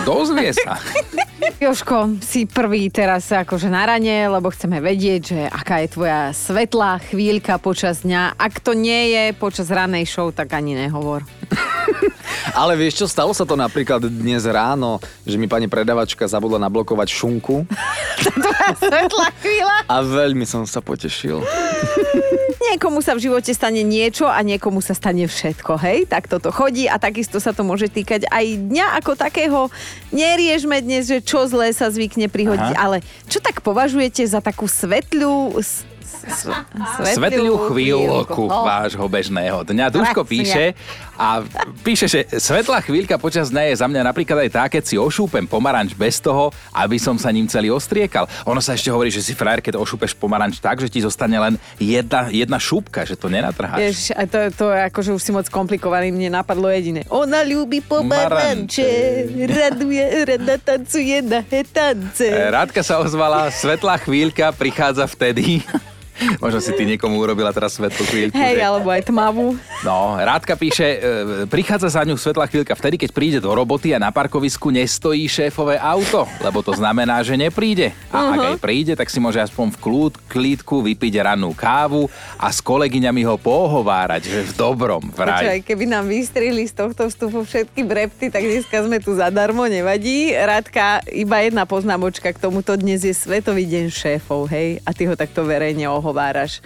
Dozvie 0.02 0.50
sa. 0.56 0.80
Joško, 1.57 2.19
si 2.21 2.45
prvý 2.50 2.91
teraz 2.91 3.31
akože 3.31 3.71
na 3.71 3.87
rane, 3.87 4.26
lebo 4.26 4.50
chceme 4.50 4.83
vedieť, 4.83 5.21
že 5.23 5.41
aká 5.47 5.87
je 5.87 5.88
tvoja 5.95 6.35
svetlá 6.35 6.99
chvíľka 6.99 7.62
počas 7.62 8.03
dňa. 8.03 8.35
Ak 8.35 8.59
to 8.59 8.75
nie 8.75 9.15
je 9.15 9.25
počas 9.38 9.71
ranej 9.71 10.11
show, 10.11 10.35
tak 10.35 10.50
ani 10.53 10.75
nehovor. 10.75 11.23
Ale 12.61 12.75
vieš 12.75 13.05
čo, 13.05 13.07
stalo 13.07 13.31
sa 13.31 13.47
to 13.47 13.55
napríklad 13.55 14.03
dnes 14.11 14.43
ráno, 14.49 14.99
že 15.23 15.38
mi 15.38 15.47
pani 15.47 15.71
predavačka 15.71 16.26
zabudla 16.26 16.59
nablokovať 16.59 17.09
šunku 17.11 17.67
Svetlá 18.83 19.29
chvíľa? 19.38 19.76
a 19.87 19.97
veľmi 20.03 20.45
som 20.49 20.67
sa 20.67 20.83
potešil. 20.83 21.43
Niekomu 22.56 23.04
sa 23.04 23.12
v 23.12 23.28
živote 23.28 23.52
stane 23.52 23.84
niečo 23.84 24.25
a 24.25 24.40
niekomu 24.40 24.80
sa 24.80 24.96
stane 24.96 25.28
všetko, 25.28 25.76
hej? 25.76 26.08
Tak 26.08 26.28
toto 26.28 26.48
chodí 26.48 26.88
a 26.88 26.96
takisto 26.96 27.36
sa 27.36 27.52
to 27.52 27.60
môže 27.60 27.92
týkať 27.92 28.25
aj 28.32 28.44
dňa 28.72 28.86
ako 29.02 29.12
takého. 29.12 29.68
Neriešme 30.10 30.80
dnes, 30.80 31.04
že 31.04 31.20
čo 31.20 31.44
zlé 31.44 31.76
sa 31.76 31.92
zvykne 31.92 32.32
prihodiť, 32.32 32.72
Aha. 32.72 32.80
ale 32.80 32.96
čo 33.28 33.44
tak 33.44 33.60
považujete 33.60 34.25
za 34.25 34.40
takú 34.40 34.64
svetlú... 34.64 35.60
Svetlú 37.14 37.70
chvíľku 37.70 38.46
vášho 38.46 39.06
bežného 39.10 39.66
dňa. 39.66 39.90
Duško 39.90 40.22
píše 40.22 40.78
a 41.16 41.42
píše, 41.80 42.06
že 42.06 42.28
svetlá 42.36 42.84
chvíľka 42.84 43.16
počas 43.16 43.48
dňa 43.48 43.72
je 43.72 43.75
za 43.80 43.86
mňa 43.88 44.02
napríklad 44.04 44.46
aj 44.46 44.50
tá, 44.52 44.64
keď 44.68 44.82
si 44.84 44.96
ošúpem 45.00 45.48
pomaranč 45.48 45.96
bez 45.96 46.20
toho, 46.20 46.52
aby 46.76 47.00
som 47.00 47.16
sa 47.16 47.32
ním 47.32 47.48
celý 47.48 47.72
ostriekal. 47.72 48.28
Ono 48.44 48.60
sa 48.60 48.76
ešte 48.76 48.92
hovorí, 48.92 49.08
že 49.08 49.25
si 49.25 49.32
frajer, 49.32 49.64
keď 49.64 49.80
ošúpeš 49.80 50.12
pomaranč 50.14 50.60
tak, 50.60 50.78
že 50.78 50.92
ti 50.92 51.00
zostane 51.00 51.40
len 51.40 51.54
jedna, 51.80 52.28
jedna 52.28 52.60
šúbka, 52.60 53.08
že 53.08 53.16
to 53.16 53.32
nenatrháš. 53.32 53.80
Vieš, 53.80 54.00
a 54.12 54.22
to, 54.28 54.38
to 54.52 54.64
je 54.70 54.80
akože 54.92 55.10
už 55.16 55.22
si 55.25 55.32
moc 55.32 55.48
komplikovaný, 55.48 56.12
mne 56.12 56.36
napadlo 56.36 56.68
jediné. 56.68 57.08
Ona 57.08 57.42
ľúbi 57.42 57.80
pomaranče, 57.80 58.88
raduje, 59.48 60.04
rada 60.28 60.56
tancuje 60.60 61.25
na 61.25 61.40
hetance. 61.40 62.28
Rádka 62.28 62.84
sa 62.84 63.00
ozvala, 63.00 63.48
svetlá 63.48 63.96
chvíľka 63.96 64.52
prichádza 64.52 65.08
vtedy. 65.08 65.64
Možno 66.38 66.58
si 66.58 66.73
ty 66.73 66.85
niekomu 66.85 67.16
urobila 67.16 67.50
teraz 67.50 67.75
svetlú 67.75 68.04
chvíľku. 68.04 68.35
Hej, 68.35 68.56
že- 68.56 68.64
alebo 68.64 68.88
aj 68.88 69.02
tmavú. 69.04 69.46
No, 69.82 70.16
Rádka 70.16 70.54
píše, 70.54 70.87
e, 70.87 70.99
prichádza 71.46 71.92
za 71.92 72.02
ňu 72.02 72.16
svetlá 72.16 72.46
chvíľka 72.46 72.73
vtedy, 72.73 72.96
keď 72.96 73.11
príde 73.12 73.38
do 73.38 73.49
roboty 73.49 73.92
a 73.92 73.99
na 73.99 74.08
parkovisku 74.08 74.68
nestojí 74.68 75.26
šéfové 75.26 75.76
auto, 75.76 76.25
lebo 76.40 76.61
to 76.61 76.73
znamená, 76.73 77.20
že 77.20 77.37
nepríde. 77.37 77.92
A 78.08 78.32
ak 78.32 78.40
aj 78.42 78.56
príde, 78.58 78.92
tak 78.92 79.08
si 79.08 79.18
môže 79.18 79.38
aspoň 79.38 79.76
v 79.76 79.78
kľúd, 79.78 80.12
klídku 80.26 80.80
vypiť 80.82 81.14
rannú 81.23 81.52
kávu 81.52 82.08
a 82.37 82.49
s 82.49 82.58
kolegyňami 82.61 83.23
ho 83.23 83.37
pohovárať, 83.37 84.23
že 84.25 84.38
v 84.49 84.52
dobrom 84.56 85.02
vraj. 85.12 85.44
Počkaj, 85.44 85.61
keby 85.62 85.85
nám 85.87 86.04
vystrihli 86.06 86.64
z 86.64 86.75
tohto 86.75 87.06
vstupu 87.06 87.44
všetky 87.44 87.80
brepty, 87.82 88.28
tak 88.28 88.42
dneska 88.42 88.82
sme 88.82 88.99
tu 88.99 89.14
zadarmo, 89.14 89.64
nevadí. 89.66 90.32
Radka, 90.32 91.04
iba 91.08 91.40
jedna 91.40 91.64
poznámočka 91.64 92.32
k 92.32 92.38
tomuto. 92.38 92.75
Dnes 92.75 93.02
je 93.02 93.12
Svetový 93.12 93.64
deň 93.64 93.87
šéfov, 93.88 94.49
hej? 94.49 94.80
A 94.82 94.90
ty 94.90 95.04
ho 95.04 95.14
takto 95.14 95.44
verejne 95.44 95.87
ohováraš. 96.06 96.62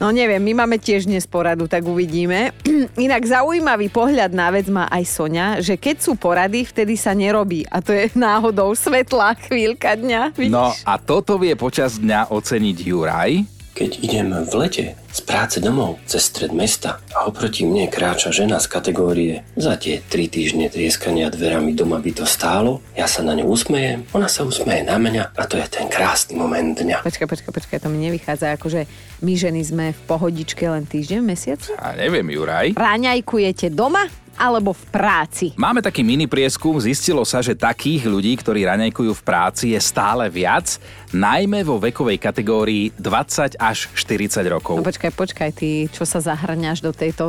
No 0.00 0.08
neviem, 0.08 0.40
my 0.40 0.64
máme 0.64 0.80
tiež 0.80 1.04
dnes 1.04 1.28
poradu, 1.28 1.68
tak 1.68 1.84
uvidíme. 1.84 2.56
Inak 3.04 3.20
zaujímavý 3.20 3.92
pohľad 3.92 4.32
na 4.32 4.48
vec 4.48 4.64
má 4.72 4.88
aj 4.88 5.04
Sonia, 5.04 5.60
že 5.60 5.76
keď 5.76 6.00
sú 6.00 6.16
porady, 6.16 6.64
vtedy 6.64 6.96
sa 6.96 7.12
nerobí. 7.12 7.68
A 7.68 7.84
to 7.84 7.92
je 7.92 8.08
náhodou 8.16 8.72
svetlá 8.72 9.36
chvíľka 9.36 10.00
dňa. 10.00 10.32
Vidíš? 10.32 10.56
No 10.56 10.72
a 10.88 10.96
toto 10.96 11.36
vie 11.36 11.52
počas 11.52 12.00
dňa 12.00 12.32
oceniť 12.32 12.76
Juraj. 12.80 13.59
Keď 13.80 14.04
idem 14.04 14.28
v 14.44 14.52
lete 14.60 14.86
z 15.08 15.20
práce 15.24 15.56
domov 15.56 15.96
cez 16.04 16.28
stred 16.28 16.52
mesta 16.52 17.00
a 17.16 17.24
oproti 17.24 17.64
mne 17.64 17.88
kráča 17.88 18.28
žena 18.28 18.60
z 18.60 18.68
kategórie 18.68 19.40
za 19.56 19.80
tie 19.80 20.04
tri 20.04 20.28
týždne 20.28 20.68
trieskania 20.68 21.32
dverami 21.32 21.72
doma 21.72 21.96
by 21.96 22.12
to 22.12 22.28
stálo, 22.28 22.84
ja 22.92 23.08
sa 23.08 23.24
na 23.24 23.32
ňu 23.32 23.48
usmejem, 23.48 24.04
ona 24.12 24.28
sa 24.28 24.44
usmeje 24.44 24.84
na 24.84 25.00
mňa 25.00 25.32
a 25.32 25.42
to 25.48 25.56
je 25.56 25.64
ten 25.72 25.88
krásny 25.88 26.36
moment 26.36 26.76
dňa. 26.76 27.00
Počkaj, 27.00 27.24
počkaj, 27.24 27.52
počkaj, 27.56 27.78
to 27.80 27.88
mi 27.88 28.04
nevychádza, 28.04 28.60
akože 28.60 28.84
my 29.24 29.32
ženy 29.32 29.64
sme 29.64 29.84
v 29.96 30.00
pohodičke 30.04 30.68
len 30.68 30.84
týždeň 30.84 31.24
v 31.24 31.26
mesiaci? 31.32 31.72
A 31.80 31.96
neviem, 31.96 32.28
Juraj. 32.36 32.76
Ráňajkujete 32.76 33.72
doma 33.72 34.04
alebo 34.40 34.72
v 34.72 34.84
práci? 34.88 35.52
Máme 35.60 35.84
taký 35.84 36.00
mini 36.00 36.24
prieskum, 36.24 36.80
zistilo 36.80 37.20
sa, 37.28 37.44
že 37.44 37.52
takých 37.52 38.08
ľudí, 38.08 38.32
ktorí 38.40 38.64
raňajkujú 38.64 39.12
v 39.12 39.22
práci, 39.22 39.76
je 39.76 39.80
stále 39.84 40.32
viac, 40.32 40.80
najmä 41.12 41.60
vo 41.60 41.76
vekovej 41.76 42.16
kategórii 42.16 42.88
20 42.96 43.60
až 43.60 43.92
40 43.92 44.40
rokov. 44.48 44.80
No 44.80 44.86
počkaj, 44.86 45.12
počkaj, 45.12 45.50
ty 45.52 45.92
čo 45.92 46.08
sa 46.08 46.24
zahrňaš 46.24 46.80
do 46.80 46.96
tejto 46.96 47.24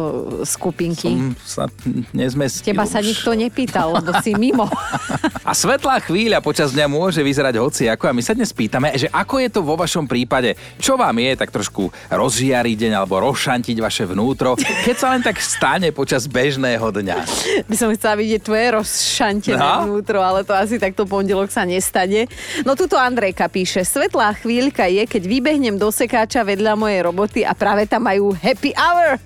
skupinky? 0.47 1.11
Som 1.11 1.35
sa 1.43 1.65
nezmestil 2.15 2.71
Teba 2.71 2.87
sa 2.87 3.03
nikto 3.03 3.35
nepýtal, 3.35 3.91
lebo 3.99 4.15
si 4.23 4.31
mimo. 4.39 4.71
A 5.49 5.51
svetlá 5.57 5.99
chvíľa 5.99 6.39
počas 6.39 6.71
dňa 6.71 6.85
môže 6.87 7.19
vyzerať 7.25 7.55
hoci 7.57 7.83
ako 7.89 8.07
a 8.07 8.15
my 8.15 8.21
sa 8.21 8.37
dnes 8.37 8.53
pýtame, 8.53 8.93
že 8.93 9.09
ako 9.09 9.41
je 9.41 9.49
to 9.49 9.59
vo 9.65 9.73
vašom 9.73 10.05
prípade, 10.05 10.53
čo 10.77 10.95
vám 10.95 11.17
je 11.17 11.33
tak 11.33 11.49
trošku 11.49 11.89
rozžiariť 12.13 12.77
deň 12.77 12.93
alebo 12.93 13.19
rozšantiť 13.25 13.77
vaše 13.81 14.05
vnútro, 14.05 14.53
keď 14.55 14.95
sa 14.95 15.07
len 15.11 15.25
tak 15.25 15.41
stane 15.41 15.89
počas 15.89 16.29
bežného 16.29 16.85
dňa. 16.93 17.00
By 17.65 17.75
som 17.75 17.89
chcela 17.91 18.15
vidieť 18.15 18.41
tvoje 18.41 18.65
rozšantené 18.73 19.57
No. 19.57 19.85
vnútro, 19.85 20.19
ale 20.19 20.41
to 20.41 20.51
asi 20.51 20.77
takto 20.77 21.05
pondelok 21.05 21.49
sa 21.49 21.61
nestane. 21.63 22.25
No 22.61 22.73
tuto 22.73 22.95
Andrejka 22.95 23.45
píše, 23.47 23.81
svetlá 23.81 24.33
chvíľka 24.35 24.85
je, 24.85 25.05
keď 25.05 25.23
vybehnem 25.23 25.75
do 25.75 25.89
sekáča 25.89 26.41
vedľa 26.41 26.73
mojej 26.73 27.01
roboty 27.01 27.39
a 27.41 27.53
práve 27.53 27.85
tam 27.85 28.05
majú 28.05 28.33
happy 28.33 28.73
hour. 28.73 29.17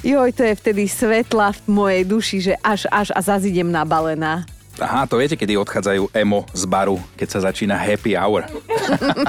Joj, 0.00 0.30
to 0.32 0.42
je 0.42 0.54
vtedy 0.54 0.84
svetla 0.84 1.54
v 1.54 1.60
mojej 1.66 2.02
duši, 2.02 2.36
že 2.42 2.54
až, 2.58 2.86
až 2.88 3.10
a 3.12 3.20
zase 3.20 3.48
idem 3.48 3.68
nabalená. 3.68 4.42
Aha, 4.78 5.10
to 5.10 5.18
viete, 5.18 5.34
kedy 5.34 5.58
odchádzajú 5.58 6.14
emo 6.14 6.46
z 6.54 6.62
baru, 6.70 7.02
keď 7.18 7.28
sa 7.34 7.38
začína 7.50 7.74
happy 7.74 8.14
hour. 8.14 8.46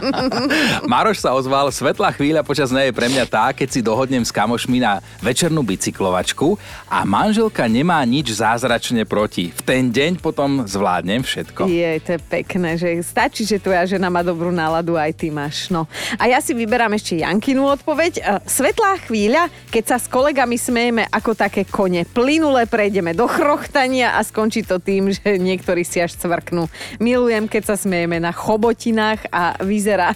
Maroš 0.91 1.25
sa 1.25 1.33
ozval, 1.33 1.73
svetlá 1.73 2.13
chvíľa 2.13 2.45
počas 2.45 2.69
nej 2.69 2.89
je 2.89 2.93
pre 2.93 3.09
mňa 3.09 3.25
tá, 3.25 3.49
keď 3.49 3.67
si 3.69 3.79
dohodnem 3.81 4.21
s 4.21 4.29
kamošmi 4.29 4.77
na 4.81 5.01
večernú 5.25 5.65
bicyklovačku 5.65 6.53
a 6.85 7.01
manželka 7.01 7.65
nemá 7.65 7.97
nič 8.05 8.37
zázračne 8.37 9.09
proti. 9.09 9.49
V 9.49 9.61
ten 9.65 9.89
deň 9.89 10.21
potom 10.21 10.69
zvládnem 10.69 11.25
všetko. 11.25 11.65
Je, 11.65 11.97
to 12.01 12.17
je 12.17 12.19
pekné, 12.21 12.77
že 12.77 13.01
stačí, 13.01 13.45
že 13.45 13.57
tvoja 13.57 13.89
žena 13.89 14.13
má 14.13 14.21
dobrú 14.21 14.53
náladu, 14.53 15.01
aj 15.01 15.17
ty 15.17 15.33
máš. 15.33 15.73
No. 15.73 15.89
A 16.21 16.29
ja 16.29 16.41
si 16.45 16.53
vyberám 16.53 16.93
ešte 16.93 17.25
Jankinu 17.25 17.65
odpoveď. 17.73 18.13
E, 18.17 18.21
Svetlá 18.45 19.01
chvíľa, 19.01 19.49
keď 19.73 19.83
sa 19.85 19.97
s 19.97 20.05
kolegami 20.05 20.61
smejeme 20.61 21.09
ako 21.09 21.33
také 21.33 21.65
kone. 21.65 22.05
Plynule 22.05 22.69
prejdeme 22.69 23.17
do 23.17 23.25
chrochtania 23.25 24.17
a 24.17 24.21
skončí 24.21 24.61
to 24.61 24.77
tým, 24.77 25.09
že 25.09 25.38
niektorí 25.39 25.87
si 25.87 26.03
až 26.03 26.15
cvrknú. 26.19 26.67
Milujem, 26.99 27.47
keď 27.47 27.73
sa 27.73 27.75
smejeme 27.79 28.19
na 28.19 28.35
chobotinách 28.35 29.31
a 29.31 29.57
vyzerá 29.63 30.13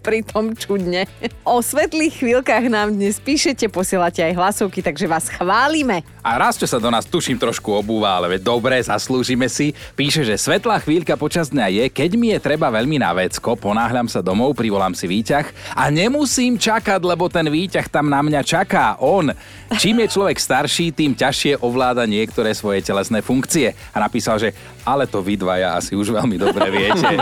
pri 0.00 0.24
tom 0.24 0.56
čudne. 0.56 1.04
O 1.44 1.60
svetlých 1.60 2.24
chvíľkach 2.24 2.64
nám 2.66 2.96
dnes 2.96 3.20
píšete, 3.20 3.68
posielate 3.68 4.24
aj 4.24 4.32
hlasovky, 4.34 4.80
takže 4.80 5.06
vás 5.06 5.28
chválime. 5.28 6.02
A 6.26 6.34
raz, 6.40 6.58
čo 6.58 6.66
sa 6.66 6.82
do 6.82 6.90
nás 6.90 7.06
tuším 7.06 7.38
trošku 7.38 7.70
obúva, 7.70 8.18
ale 8.18 8.34
veď 8.34 8.42
dobre, 8.42 8.80
zaslúžime 8.82 9.46
si. 9.46 9.76
Píše, 9.94 10.26
že 10.26 10.34
svetlá 10.34 10.82
chvíľka 10.82 11.14
počas 11.14 11.54
dňa 11.54 11.66
je, 11.70 11.84
keď 11.92 12.10
mi 12.18 12.34
je 12.34 12.42
treba 12.42 12.66
veľmi 12.72 12.98
na 12.98 13.14
vecko, 13.14 13.54
ponáhľam 13.54 14.10
sa 14.10 14.24
domov, 14.24 14.58
privolám 14.58 14.96
si 14.96 15.06
výťah 15.06 15.76
a 15.78 15.86
nemusím 15.92 16.58
čakať, 16.58 16.98
lebo 16.98 17.30
ten 17.30 17.46
výťah 17.46 17.86
tam 17.86 18.10
na 18.10 18.24
mňa 18.24 18.42
čaká. 18.42 18.98
On. 18.98 19.30
Čím 19.78 20.02
je 20.02 20.12
človek 20.18 20.38
starší, 20.38 20.90
tým 20.90 21.14
ťažšie 21.14 21.62
ovláda 21.62 22.02
niektoré 22.10 22.54
svoje 22.54 22.82
telesné 22.82 23.22
funkcie. 23.22 23.74
A 23.94 24.02
napísal, 24.02 24.38
že 24.42 24.50
ale 24.86 25.10
to 25.10 25.18
vy 25.18 25.34
dvaja 25.34 25.74
asi 25.74 25.98
už 25.98 26.14
veľmi 26.14 26.38
dobre 26.38 26.70
viete. 26.70 27.18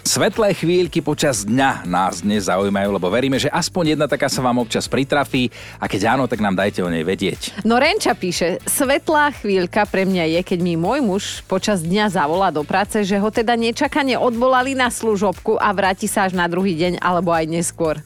Svetlé 0.00 0.56
chvíľky 0.56 1.04
počas 1.04 1.44
dňa 1.44 1.84
nás 1.84 2.24
dnes 2.24 2.48
zaujímajú, 2.48 2.88
lebo 2.96 3.12
veríme, 3.12 3.36
že 3.36 3.52
aspoň 3.52 3.94
jedna 3.94 4.08
taká 4.08 4.32
sa 4.32 4.40
vám 4.40 4.64
občas 4.64 4.88
pritrafí 4.88 5.52
a 5.76 5.84
keď 5.84 6.16
áno, 6.16 6.24
tak 6.24 6.40
nám 6.40 6.56
dajte 6.56 6.80
o 6.80 6.88
nej 6.88 7.04
vedieť. 7.04 7.60
No 7.68 7.76
Renča 7.76 8.16
píše, 8.16 8.56
svetlá 8.64 9.36
chvíľka 9.36 9.84
pre 9.84 10.08
mňa 10.08 10.40
je, 10.40 10.40
keď 10.40 10.58
mi 10.64 10.74
môj 10.80 11.04
muž 11.04 11.24
počas 11.44 11.84
dňa 11.84 12.08
zavolá 12.08 12.48
do 12.48 12.64
práce, 12.64 13.04
že 13.04 13.20
ho 13.20 13.28
teda 13.28 13.52
nečakane 13.54 14.16
odvolali 14.16 14.72
na 14.72 14.88
služobku 14.88 15.60
a 15.60 15.68
vráti 15.76 16.08
sa 16.08 16.24
až 16.24 16.32
na 16.32 16.48
druhý 16.48 16.72
deň 16.72 17.04
alebo 17.04 17.30
aj 17.36 17.44
neskôr. 17.44 18.00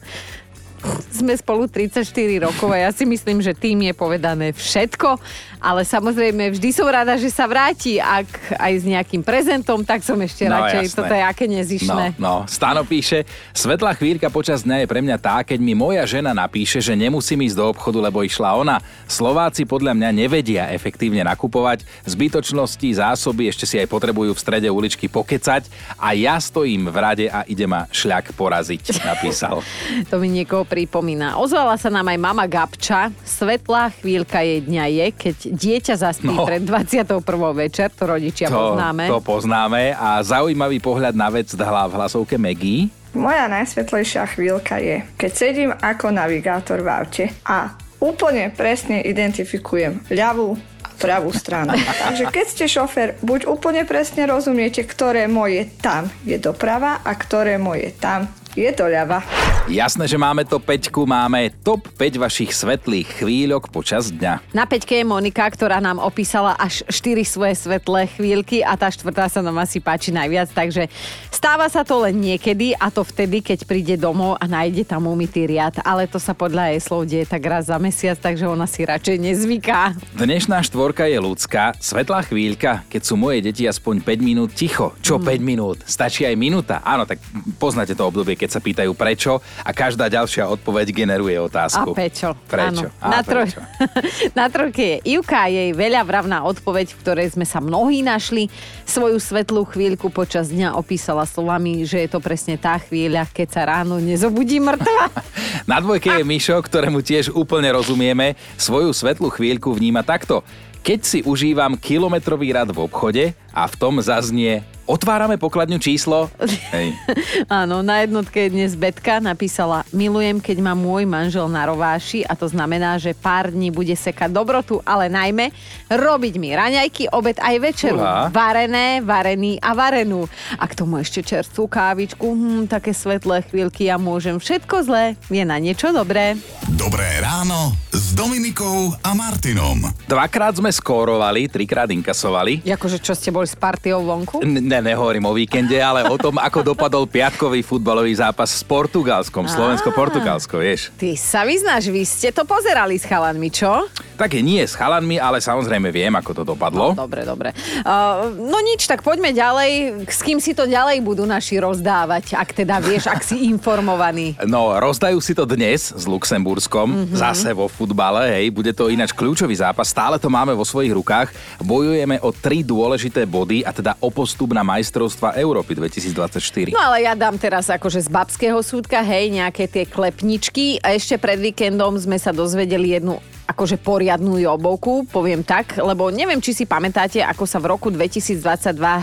Sme 1.09 1.31
spolu 1.33 1.65
34 1.65 2.03
rokov 2.43 2.69
a 2.69 2.85
ja 2.85 2.91
si 2.91 3.07
myslím, 3.07 3.39
že 3.39 3.55
tým 3.55 3.87
je 3.87 3.93
povedané 3.95 4.51
všetko, 4.51 5.15
ale 5.57 5.81
samozrejme 5.81 6.51
vždy 6.51 6.69
som 6.69 6.85
rada, 6.85 7.15
že 7.15 7.31
sa 7.31 7.47
vráti, 7.47 7.97
ak 7.97 8.27
aj 8.59 8.73
s 8.75 8.83
nejakým 8.83 9.23
prezentom, 9.23 9.81
tak 9.81 10.03
som 10.03 10.19
ešte 10.19 10.45
No, 10.45 10.59
radšej, 10.61 10.83
jasné. 10.85 10.97
toto 10.99 11.13
je 11.15 11.23
aké 11.23 11.45
nezišné. 11.47 12.05
No, 12.19 12.43
no, 12.43 12.49
Stano 12.51 12.83
píše, 12.83 13.23
svetlá 13.49 13.95
chvíľka 13.95 14.27
počas 14.29 14.61
dňa 14.61 14.83
je 14.83 14.87
pre 14.87 14.99
mňa 15.01 15.17
tá, 15.17 15.41
keď 15.41 15.57
mi 15.57 15.73
moja 15.73 16.03
žena 16.05 16.35
napíše, 16.35 16.83
že 16.83 16.93
nemusím 16.93 17.41
ísť 17.41 17.57
do 17.57 17.65
obchodu, 17.71 17.97
lebo 18.03 18.21
išla 18.21 18.53
ona. 18.53 18.77
Slováci 19.07 19.63
podľa 19.63 19.95
mňa 19.95 20.09
nevedia 20.11 20.69
efektívne 20.69 21.23
nakupovať, 21.23 21.81
zbytočnosti, 22.05 22.89
zásoby, 22.91 23.47
ešte 23.47 23.63
si 23.63 23.79
aj 23.79 23.87
potrebujú 23.87 24.35
v 24.35 24.39
strede 24.39 24.67
uličky 24.67 25.07
pokecať 25.07 25.65
a 25.95 26.11
ja 26.11 26.35
stojím 26.37 26.91
v 26.91 26.97
rade 26.99 27.25
a 27.25 27.41
ide 27.45 27.65
ma 27.65 27.87
šľak 27.89 28.35
poraziť, 28.35 29.01
napísal. 29.01 29.63
To 30.11 30.19
mi 30.19 30.29
niekoho 30.29 30.67
pripomína. 30.75 31.39
Ozvala 31.39 31.79
sa 31.79 31.87
nám 31.87 32.03
aj 32.05 32.19
mama 32.19 32.43
Gabča. 32.45 33.07
Svetlá 33.23 33.95
chvíľka 33.95 34.43
jej 34.43 34.59
dňa 34.59 34.85
je, 34.91 35.05
keď 35.09 35.35
dieťa 35.47 35.95
zaspí 35.95 36.27
No. 36.27 36.43
pred 36.43 36.59
21. 36.59 37.23
večer, 37.55 37.87
to 37.89 38.03
rodičia 38.03 38.51
To, 38.51 38.75
poznáme. 38.75 39.07
to 39.07 39.19
poznáme 39.19 39.83
a 39.91 40.19
zaujímavý 40.19 40.77
pohľad 40.77 41.15
na 41.15 41.31
vec 41.31 41.47
dala 41.49 41.87
v 41.87 41.95
hlasovke 41.95 42.35
Maggie. 42.35 42.91
Moja 43.13 43.47
najsvetlejšia 43.47 44.27
chvíľka 44.27 44.75
je, 44.77 45.07
keď 45.15 45.31
sedím 45.31 45.71
ako 45.71 46.11
navigátor 46.11 46.83
v 46.83 46.89
aute 46.89 47.25
a 47.41 47.71
úplne 47.97 48.51
presne 48.51 48.99
identifikujem 48.99 50.03
ľavú 50.09 50.53
a 50.81 50.91
pravú 50.93 51.31
stranu. 51.31 51.71
Takže 52.03 52.27
keď 52.27 52.45
ste 52.45 52.65
šofer, 52.67 53.15
buď 53.21 53.47
úplne 53.47 53.83
presne 53.83 54.25
rozumiete, 54.25 54.83
ktoré 54.83 55.25
moje 55.25 55.63
tam 55.79 56.11
je 56.21 56.35
doprava 56.35 56.99
a 57.01 57.11
ktoré 57.13 57.55
moje 57.55 57.95
tam 57.95 58.27
je 58.55 58.71
doľava. 58.71 59.19
Jasné, 59.65 60.05
že 60.05 60.15
máme 60.15 60.45
top 60.45 60.63
5, 60.63 60.93
máme 61.03 61.49
top 61.65 61.89
5 61.97 62.21
vašich 62.21 62.53
svetlých 62.53 63.19
chvíľok 63.19 63.67
počas 63.73 64.13
dňa. 64.13 64.53
Na 64.53 64.69
peťke 64.69 65.01
je 65.01 65.05
Monika, 65.05 65.43
ktorá 65.49 65.81
nám 65.81 65.97
opísala 65.99 66.53
až 66.55 66.85
4 66.87 67.25
svoje 67.25 67.57
svetlé 67.57 68.07
chvíľky 68.13 68.61
a 68.61 68.77
tá 68.77 68.87
štvrtá 68.93 69.25
sa 69.25 69.41
nám 69.41 69.57
asi 69.59 69.81
páči 69.81 70.13
najviac, 70.13 70.53
takže 70.53 70.87
stáva 71.33 71.65
sa 71.65 71.81
to 71.81 71.97
len 72.05 72.13
niekedy 72.15 72.77
a 72.77 72.93
to 72.93 73.01
vtedy, 73.01 73.41
keď 73.41 73.65
príde 73.65 73.95
domov 73.97 74.37
a 74.37 74.45
nájde 74.45 74.85
tam 74.85 75.09
umytý 75.09 75.49
riad, 75.49 75.81
ale 75.81 76.05
to 76.05 76.21
sa 76.21 76.37
podľa 76.37 76.77
jej 76.77 76.79
slov 76.85 77.09
deje 77.09 77.25
tak 77.25 77.41
raz 77.41 77.67
za 77.67 77.81
mesiac, 77.81 78.21
takže 78.21 78.45
ona 78.45 78.69
si 78.69 78.85
radšej 78.85 79.17
nezvyká. 79.17 79.97
Dnešná 80.13 80.61
štvorka 80.61 81.09
je 81.09 81.17
ľudská. 81.17 81.73
Svetlá 81.81 82.21
chvíľka, 82.21 82.85
keď 82.87 83.01
sú 83.01 83.17
moje 83.17 83.41
deti 83.41 83.65
aspoň 83.65 84.05
5 84.05 84.21
minút 84.21 84.53
ticho. 84.53 84.93
Čo 85.01 85.17
5 85.17 85.41
minút? 85.41 85.81
Stačí 85.89 86.21
aj 86.21 86.37
minúta? 86.37 86.85
Áno, 86.85 87.09
tak 87.09 87.17
poznáte 87.57 87.97
to 87.97 88.05
obdobie, 88.05 88.37
keď 88.37 88.44
sa 88.51 88.59
pýtajú 88.59 88.91
prečo 88.93 89.39
a 89.61 89.71
každá 89.71 90.09
ďalšia 90.09 90.49
odpoveď 90.49 90.91
generuje 90.91 91.37
A 91.37 91.45
otázku. 91.45 91.93
prečo? 91.93 92.33
Prečo? 92.45 92.89
Áno. 92.91 93.01
A 93.01 93.07
Na, 93.09 93.19
troj... 93.21 93.45
prečo? 93.49 93.61
na 94.39 94.45
trojke 94.49 94.83
je 94.83 94.97
Ivka, 95.15 95.47
jej 95.47 95.71
veľa 95.71 96.01
vravná 96.03 96.43
odpoveď, 96.45 96.93
v 96.93 96.99
ktorej 97.01 97.27
sme 97.33 97.45
sa 97.45 97.61
mnohí 97.61 98.01
našli. 98.01 98.47
Svoju 98.85 99.17
svetlú 99.17 99.65
chvíľku 99.65 100.09
počas 100.09 100.49
dňa 100.49 100.77
opísala 100.77 101.25
slovami, 101.25 101.85
že 101.85 102.05
je 102.05 102.09
to 102.11 102.19
presne 102.19 102.57
tá 102.57 102.77
chvíľa, 102.77 103.25
keď 103.31 103.47
sa 103.49 103.61
ráno 103.65 103.97
nezobudí 103.97 104.61
mŕtva. 104.61 105.09
Na 105.71 105.81
dvojke 105.81 106.09
je 106.09 106.23
Mišo, 106.25 106.57
ktorému 106.59 107.01
tiež 107.01 107.33
úplne 107.33 107.71
rozumieme. 107.73 108.37
Svoju 108.55 108.93
svetlú 108.93 109.29
chvíľku 109.33 109.73
vníma 109.73 110.05
takto. 110.05 110.45
Keď 110.85 110.99
si 111.01 111.19
užívam 111.25 111.81
kilometrový 111.81 112.53
rad 112.53 112.69
v 112.69 112.85
obchode 112.85 113.33
a 113.55 113.63
v 113.71 113.75
tom 113.79 114.03
zaznie 114.03 114.67
otvárame 114.85 115.41
pokladňu 115.41 115.81
číslo. 115.81 116.29
Hej. 116.71 116.93
Áno, 117.49 117.81
na 117.81 118.05
jednotke 118.05 118.47
je 118.47 118.53
dnes 118.53 118.71
Betka 118.77 119.17
napísala 119.17 119.81
Milujem, 119.89 120.37
keď 120.37 120.61
má 120.61 120.73
môj 120.77 121.09
manžel 121.09 121.49
na 121.49 121.65
rováši 121.65 122.21
a 122.25 122.37
to 122.37 122.45
znamená, 122.45 123.01
že 123.01 123.17
pár 123.17 123.49
dní 123.49 123.73
bude 123.73 123.93
sekať 123.97 124.29
dobrotu, 124.29 124.79
ale 124.85 125.09
najmä 125.09 125.49
robiť 125.89 126.33
mi 126.37 126.53
raňajky, 126.53 127.09
obed 127.11 127.37
aj 127.41 127.55
večeru. 127.57 127.97
Uha. 127.97 128.29
Varené, 128.29 129.01
varený 129.01 129.57
a 129.57 129.73
varenú. 129.73 130.29
A 130.55 130.65
k 130.69 130.77
tomu 130.77 131.01
ešte 131.01 131.25
čerstvú 131.25 131.65
kávičku, 131.65 132.25
hm, 132.25 132.69
také 132.69 132.93
svetlé 132.93 133.41
chvíľky 133.49 133.89
a 133.89 133.97
môžem 133.97 134.37
všetko 134.37 134.85
zlé. 134.85 135.17
Je 135.33 135.41
na 135.41 135.57
niečo 135.57 135.89
dobré. 135.89 136.37
Dobré 136.77 137.25
ráno 137.25 137.73
s 137.89 138.13
Dominikou 138.13 138.93
a 139.01 139.17
Martinom. 139.17 139.81
Dvakrát 140.05 140.53
sme 140.61 140.69
skórovali, 140.69 141.49
trikrát 141.49 141.89
inkasovali. 141.89 142.61
Akože 142.61 143.01
čo 143.01 143.17
ste 143.17 143.33
boli 143.33 143.44
s 143.45 143.55
partiou 143.55 144.01
vonku? 144.01 144.41
Ne, 144.41 144.81
nehovorím 144.81 145.29
o 145.29 145.33
víkende, 145.33 145.77
ale 145.77 146.05
o 146.09 146.17
tom, 146.17 146.41
ako 146.41 146.73
dopadol 146.73 147.05
piatkový 147.05 147.61
futbalový 147.61 148.17
zápas 148.17 148.49
s 148.51 148.65
Portugalskom. 148.65 149.45
Slovensko-Portugalsko, 149.45 150.59
vieš. 150.59 150.89
Ty 150.97 151.13
sa 151.15 151.45
vyznáš, 151.45 151.93
vy 151.93 152.01
ste 152.03 152.33
to 152.33 152.43
pozerali 152.43 152.97
s 152.97 153.05
chalanmi, 153.05 153.53
čo? 153.53 153.85
Tak 154.15 154.31
nie 154.39 154.63
s 154.63 154.79
chalanmi, 154.79 155.19
ale 155.19 155.43
samozrejme 155.43 155.91
viem, 155.91 156.11
ako 156.15 156.31
to 156.31 156.43
dopadlo. 156.47 156.95
Dobre, 156.95 157.27
dobre. 157.27 157.51
Uh, 157.83 158.31
no 158.31 158.57
nič, 158.63 158.87
tak 158.87 159.03
poďme 159.03 159.35
ďalej. 159.35 160.03
S 160.07 160.23
kým 160.23 160.39
si 160.39 160.55
to 160.55 160.63
ďalej 160.65 161.03
budú 161.03 161.27
naši 161.27 161.59
rozdávať, 161.59 162.33
ak 162.33 162.55
teda 162.55 162.79
vieš, 162.79 163.11
ak 163.11 163.21
si 163.21 163.47
informovaný. 163.51 164.33
No, 164.55 164.71
rozdajú 164.71 165.19
si 165.19 165.35
to 165.35 165.43
dnes 165.43 165.91
s 165.91 166.05
Luxemburskom, 166.07 166.87
mm-hmm. 166.87 167.17
zase 167.17 167.51
vo 167.51 167.67
futbale, 167.67 168.29
hej, 168.39 168.53
bude 168.55 168.71
to 168.71 168.87
ináč 168.87 169.11
kľúčový 169.11 169.51
zápas, 169.51 169.89
stále 169.89 170.15
to 170.15 170.31
máme 170.31 170.55
vo 170.55 170.63
svojich 170.63 170.95
rukách. 170.95 171.33
Bojujeme 171.59 172.21
o 172.23 172.31
tri 172.31 172.63
dôležité 172.63 173.27
body, 173.35 173.67
a 173.67 173.75
teda 173.75 173.99
o 173.99 174.07
postup 174.07 174.55
na 174.55 174.63
majstrovstva 174.63 175.35
Európy 175.35 175.75
2024. 175.75 176.71
No 176.71 176.79
ale 176.79 177.03
ja 177.03 177.11
dám 177.11 177.35
teraz 177.35 177.67
akože 177.67 178.07
z 178.07 178.09
babského 178.09 178.55
súdka, 178.63 179.03
hej, 179.03 179.35
nejaké 179.35 179.67
tie 179.67 179.83
klepničky. 179.83 180.79
A 180.79 180.95
ešte 180.95 181.19
pred 181.19 181.35
víkendom 181.35 181.99
sme 181.99 182.15
sa 182.15 182.31
dozvedeli 182.31 182.95
jednu 182.95 183.19
akože 183.45 183.77
poriadnu 183.77 184.41
jobovku, 184.41 185.05
poviem 185.05 185.45
tak, 185.45 185.77
lebo 185.77 186.09
neviem, 186.09 186.41
či 186.41 186.57
si 186.57 186.65
pamätáte, 186.65 187.21
ako 187.21 187.45
sa 187.45 187.61
v 187.61 187.77
roku 187.77 187.93
2022 187.93 188.41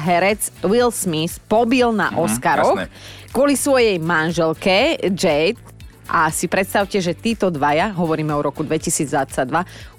herec 0.03 0.51
Will 0.66 0.90
Smith 0.90 1.38
pobil 1.47 1.95
na 1.95 2.11
Oscaroch 2.18 2.75
jasné. 2.75 2.90
kvôli 3.31 3.55
svojej 3.55 4.03
manželke 4.03 4.99
Jade 5.14 5.62
a 6.11 6.27
si 6.35 6.51
predstavte, 6.51 6.99
že 6.99 7.14
títo 7.14 7.49
dvaja, 7.55 7.95
hovoríme 7.95 8.35
o 8.35 8.42
roku 8.42 8.66
2022, 8.66 9.47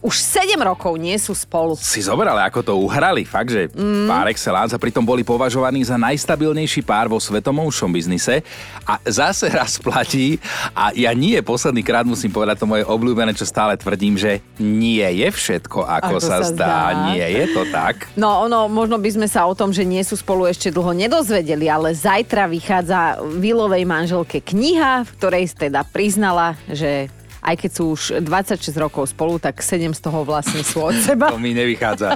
už 0.04 0.20
7 0.20 0.60
rokov 0.60 1.00
nie 1.00 1.16
sú 1.16 1.32
spolu. 1.32 1.80
Si 1.80 2.04
zoberali, 2.04 2.44
ako 2.44 2.60
to 2.60 2.74
uhrali, 2.76 3.24
fakt, 3.24 3.56
že 3.56 3.72
mm. 3.72 4.12
par 4.12 4.28
excellence 4.28 4.76
a 4.76 4.78
pritom 4.78 5.00
boli 5.00 5.24
považovaní 5.24 5.80
za 5.88 5.96
najstabilnejší 5.96 6.84
pár 6.84 7.08
vo 7.08 7.24
svetovom 7.24 7.72
showbiznise 7.72 8.44
a 8.84 9.00
zase 9.08 9.48
raz 9.48 9.80
platí 9.80 10.44
a 10.76 10.92
ja 10.92 11.16
nie 11.16 11.40
posledný 11.40 11.80
krát 11.88 12.04
musím 12.04 12.36
povedať 12.36 12.60
to 12.60 12.68
moje 12.68 12.84
obľúbené, 12.84 13.32
čo 13.32 13.48
stále 13.48 13.80
tvrdím, 13.80 14.20
že 14.20 14.44
nie 14.60 15.08
je 15.24 15.32
všetko, 15.32 15.88
ako, 15.88 16.20
Ako 16.20 16.20
sa, 16.20 16.44
sa 16.44 16.52
zdá. 16.52 16.52
zdá. 16.52 16.76
Nie 17.16 17.28
je 17.32 17.46
to 17.56 17.64
tak. 17.72 18.12
No, 18.20 18.44
ono, 18.44 18.68
možno 18.68 19.00
by 19.00 19.08
sme 19.08 19.28
sa 19.32 19.48
o 19.48 19.56
tom, 19.56 19.72
že 19.72 19.88
nie 19.88 20.04
sú 20.04 20.20
spolu 20.20 20.52
ešte 20.52 20.68
dlho 20.68 20.92
nedozvedeli, 20.92 21.72
ale 21.72 21.96
zajtra 21.96 22.52
vychádza 22.52 23.24
Willovej 23.40 23.88
manželke 23.88 24.44
kniha, 24.44 25.08
v 25.08 25.10
ktorej 25.16 25.56
teda 25.56 25.88
priznala, 25.88 26.60
že 26.68 27.08
aj 27.44 27.56
keď 27.60 27.72
sú 27.76 27.84
už 27.92 28.02
26 28.24 28.72
rokov 28.80 29.12
spolu, 29.12 29.36
tak 29.36 29.60
7 29.60 29.92
z 29.92 30.00
toho 30.00 30.24
vlastne 30.24 30.64
sú 30.64 30.80
od 30.80 30.96
seba. 30.96 31.28
To 31.34 31.42
mi 31.42 31.52
nevychádza. 31.52 32.16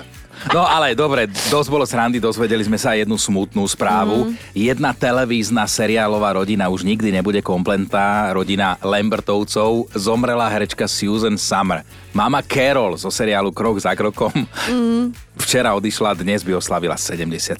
No 0.53 0.61
ale 0.63 0.93
dobre, 0.93 1.25
dosť 1.25 1.69
bolo 1.73 1.81
srandy, 1.81 2.21
dozvedeli 2.21 2.61
sme 2.61 2.77
sa 2.77 2.93
jednu 2.93 3.17
smutnú 3.17 3.65
správu. 3.65 4.29
Mm. 4.29 4.33
Jedna 4.53 4.91
televízna 4.93 5.65
seriálová 5.65 6.37
rodina 6.37 6.69
už 6.69 6.85
nikdy 6.85 7.09
nebude 7.09 7.41
kompletná. 7.41 8.29
Rodina 8.37 8.77
Lambertovcov 8.85 9.89
zomrela 9.97 10.45
herečka 10.45 10.85
Susan 10.85 11.41
Summer. 11.41 11.81
Mama 12.13 12.45
Carol 12.45 13.01
zo 13.01 13.09
seriálu 13.09 13.49
Krok 13.49 13.81
za 13.81 13.97
krokom. 13.97 14.33
Mm. 14.69 15.09
Včera 15.41 15.73
odišla, 15.73 16.13
dnes 16.21 16.45
by 16.45 16.53
oslavila 16.53 16.93
77. 16.93 17.57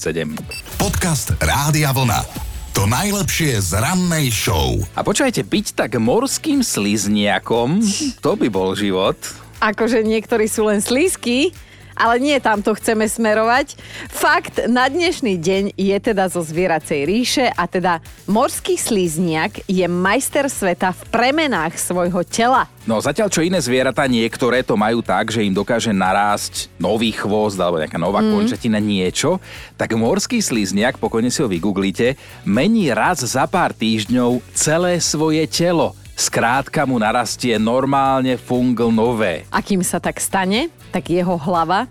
Podcast 0.78 1.34
Rádia 1.42 1.90
Vlna. 1.90 2.47
To 2.78 2.86
najlepšie 2.86 3.58
z 3.58 3.74
rannej 3.82 4.30
show. 4.30 4.78
A 4.94 5.02
počujete, 5.02 5.42
byť 5.42 5.74
tak 5.74 5.98
morským 5.98 6.62
slizniakom, 6.62 7.82
to 8.22 8.38
by 8.38 8.54
bol 8.54 8.78
život. 8.78 9.18
Akože 9.58 10.06
niektorí 10.06 10.46
sú 10.46 10.70
len 10.70 10.78
slízky 10.78 11.58
Ale 11.98 12.22
nie 12.22 12.38
tam 12.38 12.62
to 12.62 12.78
chceme 12.78 13.10
smerovať. 13.10 13.74
Fakt 14.14 14.62
na 14.70 14.86
dnešný 14.86 15.42
deň 15.42 15.64
je 15.74 15.98
teda 15.98 16.30
zo 16.30 16.46
zvieracej 16.46 17.10
ríše 17.10 17.46
a 17.50 17.66
teda 17.66 18.06
morský 18.30 18.78
slízniak 18.78 19.66
je 19.66 19.84
majster 19.90 20.46
sveta 20.46 20.94
v 20.94 21.02
premenách 21.10 21.74
svojho 21.82 22.22
tela. 22.22 22.70
No 22.88 23.02
zatiaľ 23.04 23.28
čo 23.28 23.44
iné 23.44 23.60
zvieratá, 23.60 24.08
niektoré 24.08 24.64
to 24.64 24.80
majú 24.80 25.04
tak, 25.04 25.28
že 25.34 25.44
im 25.44 25.52
dokáže 25.52 25.92
narásť 25.92 26.72
nový 26.80 27.12
chvost 27.12 27.60
alebo 27.60 27.82
nejaká 27.82 28.00
nová 28.00 28.24
mm. 28.24 28.32
končatina 28.32 28.80
niečo, 28.80 29.44
tak 29.76 29.98
morský 29.98 30.40
slizniak, 30.40 30.96
pokojne 30.96 31.28
si 31.28 31.44
ho 31.44 31.52
vygooglite, 31.52 32.16
mení 32.48 32.94
raz 32.96 33.26
za 33.26 33.44
pár 33.50 33.76
týždňov 33.76 34.40
celé 34.56 35.04
svoje 35.04 35.44
telo. 35.52 35.98
Skrátka 36.18 36.82
mu 36.84 36.98
narastie 36.98 37.54
normálne 37.56 38.36
fungl 38.36 38.90
nové. 38.90 39.46
A 39.54 39.62
kým 39.62 39.86
sa 39.86 40.02
tak 40.02 40.18
stane, 40.18 40.74
tak 40.90 41.08
jeho 41.08 41.38
hlava 41.38 41.86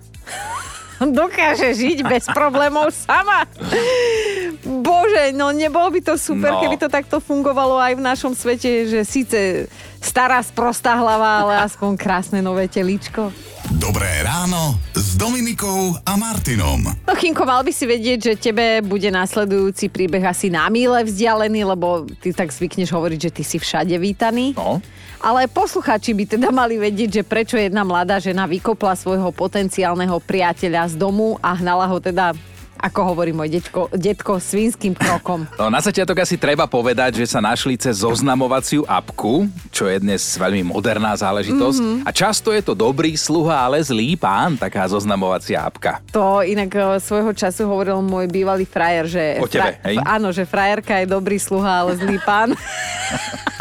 dokáže 0.99 1.71
žiť 1.71 2.03
bez 2.03 2.27
problémov 2.27 2.91
sama. 2.91 3.47
Bože, 4.65 5.31
no 5.31 5.55
nebolo 5.55 5.95
by 5.95 6.01
to 6.03 6.15
super, 6.17 6.51
No. 6.51 6.59
keby 6.59 6.77
to 6.77 6.89
takto 6.89 7.21
fungovalo 7.21 7.79
aj 7.79 7.93
v 7.95 8.03
našom 8.03 8.33
svete, 8.33 8.91
že 8.91 9.01
síce 9.05 9.71
stará 10.01 10.43
sprostá 10.43 10.97
hlava, 10.97 11.47
ale 11.47 11.55
aspoň 11.69 11.95
krásne 11.95 12.39
nové 12.41 12.67
telíčko. 12.67 13.31
Dobré 13.69 14.23
ráno 14.23 14.79
s 15.17 15.25
Dominikou 15.25 15.97
a 16.05 16.13
Martinom. 16.21 16.93
No 17.09 17.17
Chinko, 17.17 17.49
mal 17.49 17.65
by 17.65 17.73
si 17.73 17.89
vedieť, 17.89 18.19
že 18.21 18.33
tebe 18.37 18.85
bude 18.85 19.09
následujúci 19.09 19.89
príbeh 19.89 20.21
asi 20.21 20.53
na 20.53 20.69
míle 20.69 21.01
vzdialený, 21.09 21.73
lebo 21.73 22.05
ty 22.21 22.37
tak 22.37 22.53
zvykneš 22.53 22.93
hovoriť, 22.93 23.19
že 23.25 23.31
ty 23.33 23.41
si 23.41 23.57
všade 23.57 23.97
vítaný. 23.97 24.53
No. 24.53 24.85
Ale 25.25 25.49
posluchači 25.49 26.13
by 26.13 26.37
teda 26.37 26.53
mali 26.53 26.77
vedieť, 26.77 27.09
že 27.17 27.23
prečo 27.25 27.57
jedna 27.57 27.81
mladá 27.81 28.21
žena 28.21 28.45
vykopla 28.45 28.93
svojho 28.93 29.33
potenciálneho 29.33 30.21
priateľa 30.21 30.93
z 30.93 31.01
domu 31.01 31.41
a 31.41 31.57
hnala 31.57 31.89
ho 31.89 31.97
teda 31.97 32.37
ako 32.79 33.01
hovorí 33.13 33.33
môj 33.33 33.61
detko, 33.61 33.89
detko, 33.93 34.39
svinským 34.39 34.93
krokom. 34.93 35.49
No, 35.57 35.73
na 35.73 35.81
začiatok 35.81 36.23
asi 36.23 36.37
treba 36.37 36.69
povedať, 36.69 37.21
že 37.21 37.27
sa 37.27 37.41
našli 37.41 37.75
cez 37.81 38.01
zoznamovaciu 38.05 38.85
apku, 38.85 39.49
čo 39.73 39.89
je 39.89 39.97
dnes 40.01 40.21
veľmi 40.21 40.69
moderná 40.69 41.17
záležitosť. 41.17 41.79
Mhm. 41.81 41.87
Mm-hmm. 41.87 42.09
A 42.09 42.11
často 42.13 42.53
je 42.53 42.63
to 42.63 42.73
dobrý 42.77 43.17
sluha, 43.17 43.67
ale 43.67 43.83
zlý 43.83 44.15
pán, 44.15 44.55
taká 44.61 44.85
zoznamovacia 44.87 45.65
apka. 45.65 46.01
To 46.13 46.45
inak 46.45 46.71
e, 46.73 46.81
svojho 47.01 47.33
času 47.33 47.67
hovoril 47.67 48.01
môj 48.05 48.29
bývalý 48.31 48.69
frajer, 48.69 49.05
že... 49.09 49.25
O 49.41 49.49
tebe, 49.49 49.81
hej? 49.83 49.97
Áno, 50.05 50.31
že 50.31 50.45
frajerka 50.47 51.01
je 51.03 51.07
dobrý 51.09 51.41
sluha, 51.41 51.83
ale 51.85 51.97
zlý 51.97 52.21
pán. 52.23 52.53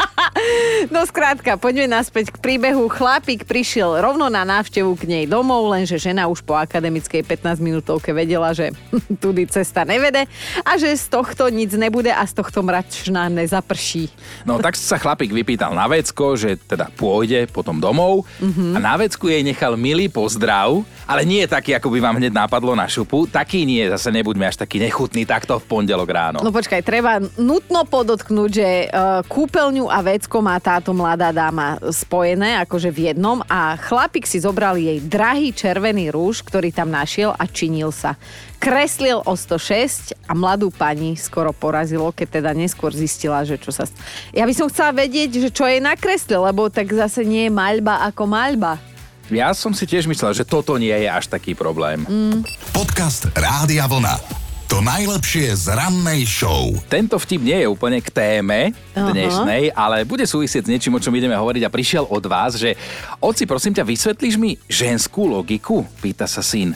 No 0.86 1.02
skrátka, 1.02 1.58
poďme 1.58 1.98
naspäť 1.98 2.30
k 2.30 2.38
príbehu. 2.38 2.86
Chlapík 2.86 3.42
prišiel 3.48 3.98
rovno 3.98 4.30
na 4.30 4.46
návštevu 4.46 4.94
k 4.94 5.04
nej 5.08 5.24
domov, 5.26 5.66
lenže 5.72 5.98
žena 5.98 6.30
už 6.30 6.46
po 6.46 6.54
akademickej 6.54 7.26
15 7.26 7.58
minútovke 7.58 8.14
vedela, 8.14 8.54
že 8.54 8.70
tudy 9.22 9.50
cesta 9.50 9.82
nevede 9.82 10.30
a 10.62 10.70
že 10.78 10.94
z 10.94 11.06
tohto 11.10 11.50
nic 11.50 11.74
nebude 11.74 12.14
a 12.14 12.22
z 12.22 12.32
tohto 12.38 12.62
mračna 12.62 13.26
nezaprší. 13.26 14.08
No 14.46 14.62
tak 14.62 14.78
sa 14.78 14.96
chlapík 14.96 15.34
vypýtal 15.34 15.74
na 15.74 15.90
vecko, 15.90 16.38
že 16.38 16.54
teda 16.54 16.88
pôjde 16.94 17.50
potom 17.50 17.82
domov 17.82 18.24
mm-hmm. 18.38 18.72
a 18.74 18.78
na 18.78 18.94
vecku 18.96 19.26
jej 19.26 19.42
nechal 19.42 19.74
milý 19.74 20.06
pozdrav, 20.06 20.86
ale 21.06 21.22
nie 21.26 21.42
taký, 21.46 21.74
ako 21.76 21.92
by 21.92 21.98
vám 22.02 22.16
hneď 22.22 22.32
nápadlo 22.34 22.72
na 22.78 22.86
šupu. 22.86 23.26
Taký 23.26 23.66
nie, 23.66 23.84
zase 23.90 24.14
nebuďme 24.14 24.46
až 24.48 24.62
taký 24.62 24.78
nechutný 24.82 25.26
takto 25.26 25.58
v 25.58 25.64
pondelok 25.66 26.08
ráno. 26.08 26.38
No 26.42 26.54
počkaj, 26.54 26.82
treba 26.86 27.18
nutno 27.38 27.82
podotknúť, 27.86 28.50
že 28.50 28.68
uh, 28.88 29.22
kúpeľňu 29.26 29.86
a 29.90 29.98
vecko 30.02 30.35
má 30.40 30.56
táto 30.62 30.94
mladá 30.96 31.34
dáma 31.34 31.76
spojené, 31.92 32.60
akože 32.64 32.88
v 32.88 33.12
jednom 33.12 33.44
a 33.46 33.76
chlapík 33.76 34.24
si 34.24 34.40
zobral 34.40 34.80
jej 34.80 35.02
drahý 35.02 35.52
červený 35.52 36.14
rúž, 36.14 36.40
ktorý 36.44 36.72
tam 36.72 36.88
našiel 36.88 37.34
a 37.36 37.44
činil 37.44 37.92
sa. 37.92 38.14
Kreslil 38.56 39.20
o 39.22 39.34
106 39.36 40.16
a 40.26 40.32
mladú 40.32 40.72
pani 40.72 41.14
skoro 41.14 41.52
porazilo, 41.52 42.08
keď 42.10 42.40
teda 42.40 42.50
neskôr 42.56 42.90
zistila, 42.90 43.44
že 43.44 43.60
čo 43.60 43.70
sa... 43.70 43.84
Ja 44.32 44.48
by 44.48 44.54
som 44.56 44.72
chcela 44.72 44.96
vedieť, 44.96 45.42
že 45.42 45.50
čo 45.52 45.68
jej 45.68 45.82
nakreslil, 45.82 46.40
lebo 46.40 46.72
tak 46.72 46.88
zase 46.90 47.26
nie 47.26 47.46
je 47.46 47.52
maľba 47.52 48.06
ako 48.08 48.24
maľba. 48.24 48.80
Ja 49.26 49.50
som 49.52 49.74
si 49.74 49.90
tiež 49.90 50.06
myslel, 50.06 50.38
že 50.38 50.46
toto 50.46 50.78
nie 50.78 50.94
je 50.94 51.10
až 51.10 51.26
taký 51.26 51.58
problém. 51.58 52.06
Mm. 52.06 52.46
Podcast 52.70 53.26
Rádia 53.34 53.90
Vlna. 53.90 54.45
To 54.66 54.82
najlepšie 54.82 55.54
z 55.54 55.78
rannej 55.78 56.26
show. 56.26 56.74
Tento 56.90 57.22
vtip 57.22 57.38
nie 57.38 57.62
je 57.62 57.70
úplne 57.70 58.02
k 58.02 58.10
téme 58.10 58.74
Aha. 58.98 59.14
dnešnej, 59.14 59.70
ale 59.70 60.02
bude 60.02 60.26
súvisieť 60.26 60.66
s 60.66 60.70
niečím, 60.70 60.98
o 60.98 61.02
čom 61.02 61.14
ideme 61.14 61.38
hovoriť 61.38 61.62
a 61.62 61.70
prišiel 61.70 62.02
od 62.02 62.24
vás, 62.26 62.58
že 62.58 62.74
oci, 63.22 63.46
prosím 63.46 63.78
ťa, 63.78 63.86
vysvetlíš 63.86 64.34
mi 64.34 64.58
ženskú 64.66 65.30
logiku? 65.30 65.86
Pýta 66.02 66.26
sa 66.26 66.42
syn. 66.42 66.74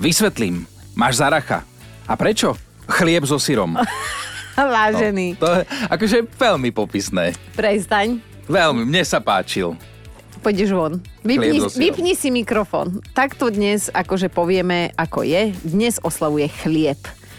Vysvetlím. 0.00 0.64
Máš 0.96 1.20
zaracha. 1.20 1.68
A 2.08 2.16
prečo? 2.16 2.56
Chlieb 2.88 3.28
so 3.28 3.36
syrom. 3.36 3.76
Vážený, 4.56 5.36
To 5.38 5.46
je 5.52 5.62
akože 5.86 6.18
veľmi 6.34 6.72
popisné. 6.72 7.36
prestaň. 7.54 8.18
Veľmi, 8.48 8.88
mne 8.88 9.04
sa 9.04 9.20
páčil. 9.20 9.76
Pôjdeš 10.40 10.72
von. 10.72 11.04
Vypni, 11.20 11.60
vypni 11.60 12.16
si 12.16 12.32
mikrofón. 12.32 13.04
Takto 13.12 13.52
dnes, 13.52 13.92
akože 13.92 14.32
povieme, 14.32 14.96
ako 14.96 15.22
je, 15.22 15.52
dnes 15.60 16.00
oslavuje 16.00 16.48
chlieb. 16.64 16.96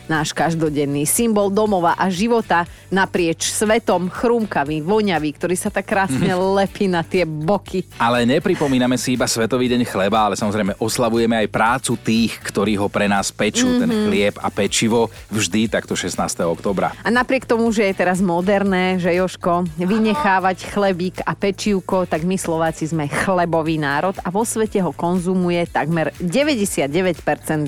Náš 0.10 0.34
každodenný 0.34 1.06
symbol 1.06 1.54
domova 1.54 1.94
a 1.94 2.10
života 2.10 2.66
naprieč 2.90 3.46
svetom, 3.54 4.10
chrúmkavý, 4.10 4.82
voňavý, 4.82 5.38
ktorý 5.38 5.54
sa 5.54 5.70
tak 5.70 5.86
krásne 5.86 6.34
lepí 6.34 6.90
na 6.90 7.06
tie 7.06 7.30
boky. 7.30 7.86
Ale 8.02 8.26
nepripomíname 8.26 8.98
si 8.98 9.14
iba 9.14 9.30
Svetový 9.30 9.70
deň 9.70 9.86
chleba, 9.86 10.26
ale 10.26 10.34
samozrejme 10.34 10.82
oslavujeme 10.82 11.46
aj 11.46 11.54
prácu 11.54 11.94
tých, 12.02 12.42
ktorí 12.42 12.74
ho 12.82 12.90
pre 12.90 13.06
nás 13.06 13.30
pečú, 13.30 13.70
mm-hmm. 13.70 13.82
ten 13.86 13.92
chlieb 14.10 14.36
a 14.42 14.50
pečivo, 14.50 15.14
vždy 15.30 15.70
takto 15.70 15.94
16. 15.94 16.18
oktobra. 16.42 16.90
A 17.06 17.14
napriek 17.14 17.46
tomu, 17.46 17.70
že 17.70 17.86
je 17.86 17.94
teraz 17.94 18.18
moderné, 18.18 18.98
že 18.98 19.14
Joško, 19.14 19.70
vynechávať 19.78 20.74
chlebík 20.74 21.22
a 21.22 21.38
pečívko, 21.38 22.10
tak 22.10 22.26
my 22.26 22.34
Slováci 22.34 22.90
sme 22.90 23.06
chlebový 23.06 23.78
národ 23.78 24.18
a 24.26 24.34
vo 24.34 24.42
svete 24.42 24.82
ho 24.82 24.90
konzumuje 24.90 25.70
takmer 25.70 26.10
99% 26.18 26.90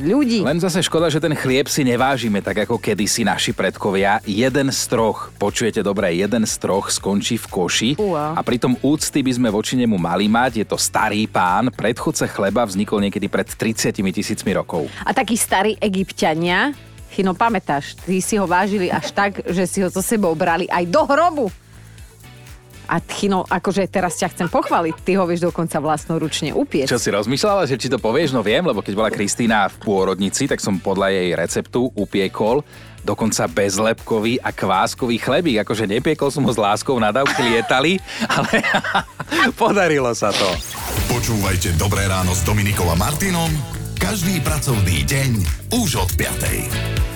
ľudí. 0.01 0.41
Len 0.41 0.57
zase 0.57 0.81
škoda, 0.81 1.05
že 1.13 1.21
ten 1.21 1.37
chlieb 1.37 1.69
si 1.69 1.85
nevážime 1.85 2.30
tak 2.39 2.63
ako 2.63 2.79
kedysi 2.79 3.27
naši 3.27 3.51
predkovia. 3.51 4.23
Jeden 4.23 4.71
z 4.71 4.81
troch, 4.87 5.35
počujete 5.35 5.83
dobre, 5.83 6.15
jeden 6.15 6.47
z 6.47 6.55
troch 6.55 6.87
skončí 6.87 7.35
v 7.35 7.47
koši 7.51 7.89
Uá. 7.99 8.39
a 8.39 8.41
pritom 8.45 8.79
úcty 8.79 9.19
by 9.19 9.35
sme 9.35 9.49
voči 9.51 9.75
nemu 9.75 9.99
mali 9.99 10.31
mať. 10.31 10.63
Je 10.63 10.65
to 10.65 10.79
starý 10.79 11.27
pán, 11.27 11.67
predchodca 11.75 12.31
chleba 12.31 12.63
vznikol 12.63 13.03
niekedy 13.03 13.27
pred 13.27 13.51
30 13.51 13.91
tisícmi 13.91 14.55
rokov. 14.55 14.87
A 15.03 15.11
takí 15.11 15.35
starí 15.35 15.75
egyptiania, 15.83 16.71
Chino, 17.11 17.35
pamätáš, 17.35 17.99
tí 18.07 18.23
si 18.23 18.39
ho 18.39 18.47
vážili 18.47 18.87
až 18.87 19.11
tak, 19.11 19.43
že 19.43 19.67
si 19.67 19.83
ho 19.83 19.91
so 19.91 19.99
sebou 19.99 20.31
brali 20.31 20.63
aj 20.71 20.87
do 20.87 21.03
hrobu. 21.03 21.51
A 22.91 22.99
Chino, 22.99 23.47
akože 23.47 23.87
teraz 23.87 24.19
ťa 24.19 24.35
chcem 24.35 24.47
pochváliť, 24.51 24.95
ty 25.07 25.15
ho 25.15 25.23
vieš 25.23 25.47
dokonca 25.47 25.79
vlastnoručne 25.79 26.51
upiecť. 26.51 26.91
Čo 26.91 26.99
si 26.99 27.07
rozmýšľala, 27.07 27.63
že 27.63 27.79
či 27.79 27.87
to 27.87 27.95
povieš? 28.03 28.35
No 28.35 28.43
viem, 28.43 28.67
lebo 28.67 28.83
keď 28.83 28.93
bola 28.99 29.07
Kristýna 29.07 29.71
v 29.71 29.79
pôrodnici, 29.79 30.43
tak 30.51 30.59
som 30.59 30.75
podľa 30.75 31.15
jej 31.15 31.29
receptu 31.31 31.87
upiekol 31.95 32.67
dokonca 33.01 33.47
bezlepkový 33.49 34.43
a 34.43 34.51
kváskový 34.51 35.17
chlebík. 35.17 35.63
Akože 35.63 35.87
nepiekol 35.87 36.29
som 36.29 36.43
ho 36.45 36.51
s 36.51 36.59
láskou, 36.59 36.99
nadávky 36.99 37.39
lietali, 37.47 37.97
ale 38.35 38.59
podarilo 39.61 40.11
sa 40.11 40.35
to. 40.35 40.51
Počúvajte 41.07 41.79
Dobré 41.79 42.05
ráno 42.11 42.35
s 42.35 42.43
Dominikou 42.43 42.85
a 42.91 42.95
Martinom 42.99 43.49
každý 44.01 44.41
pracovný 44.41 45.05
deň 45.05 45.31
už 45.77 46.01
od 46.01 46.09
5. 46.17 47.10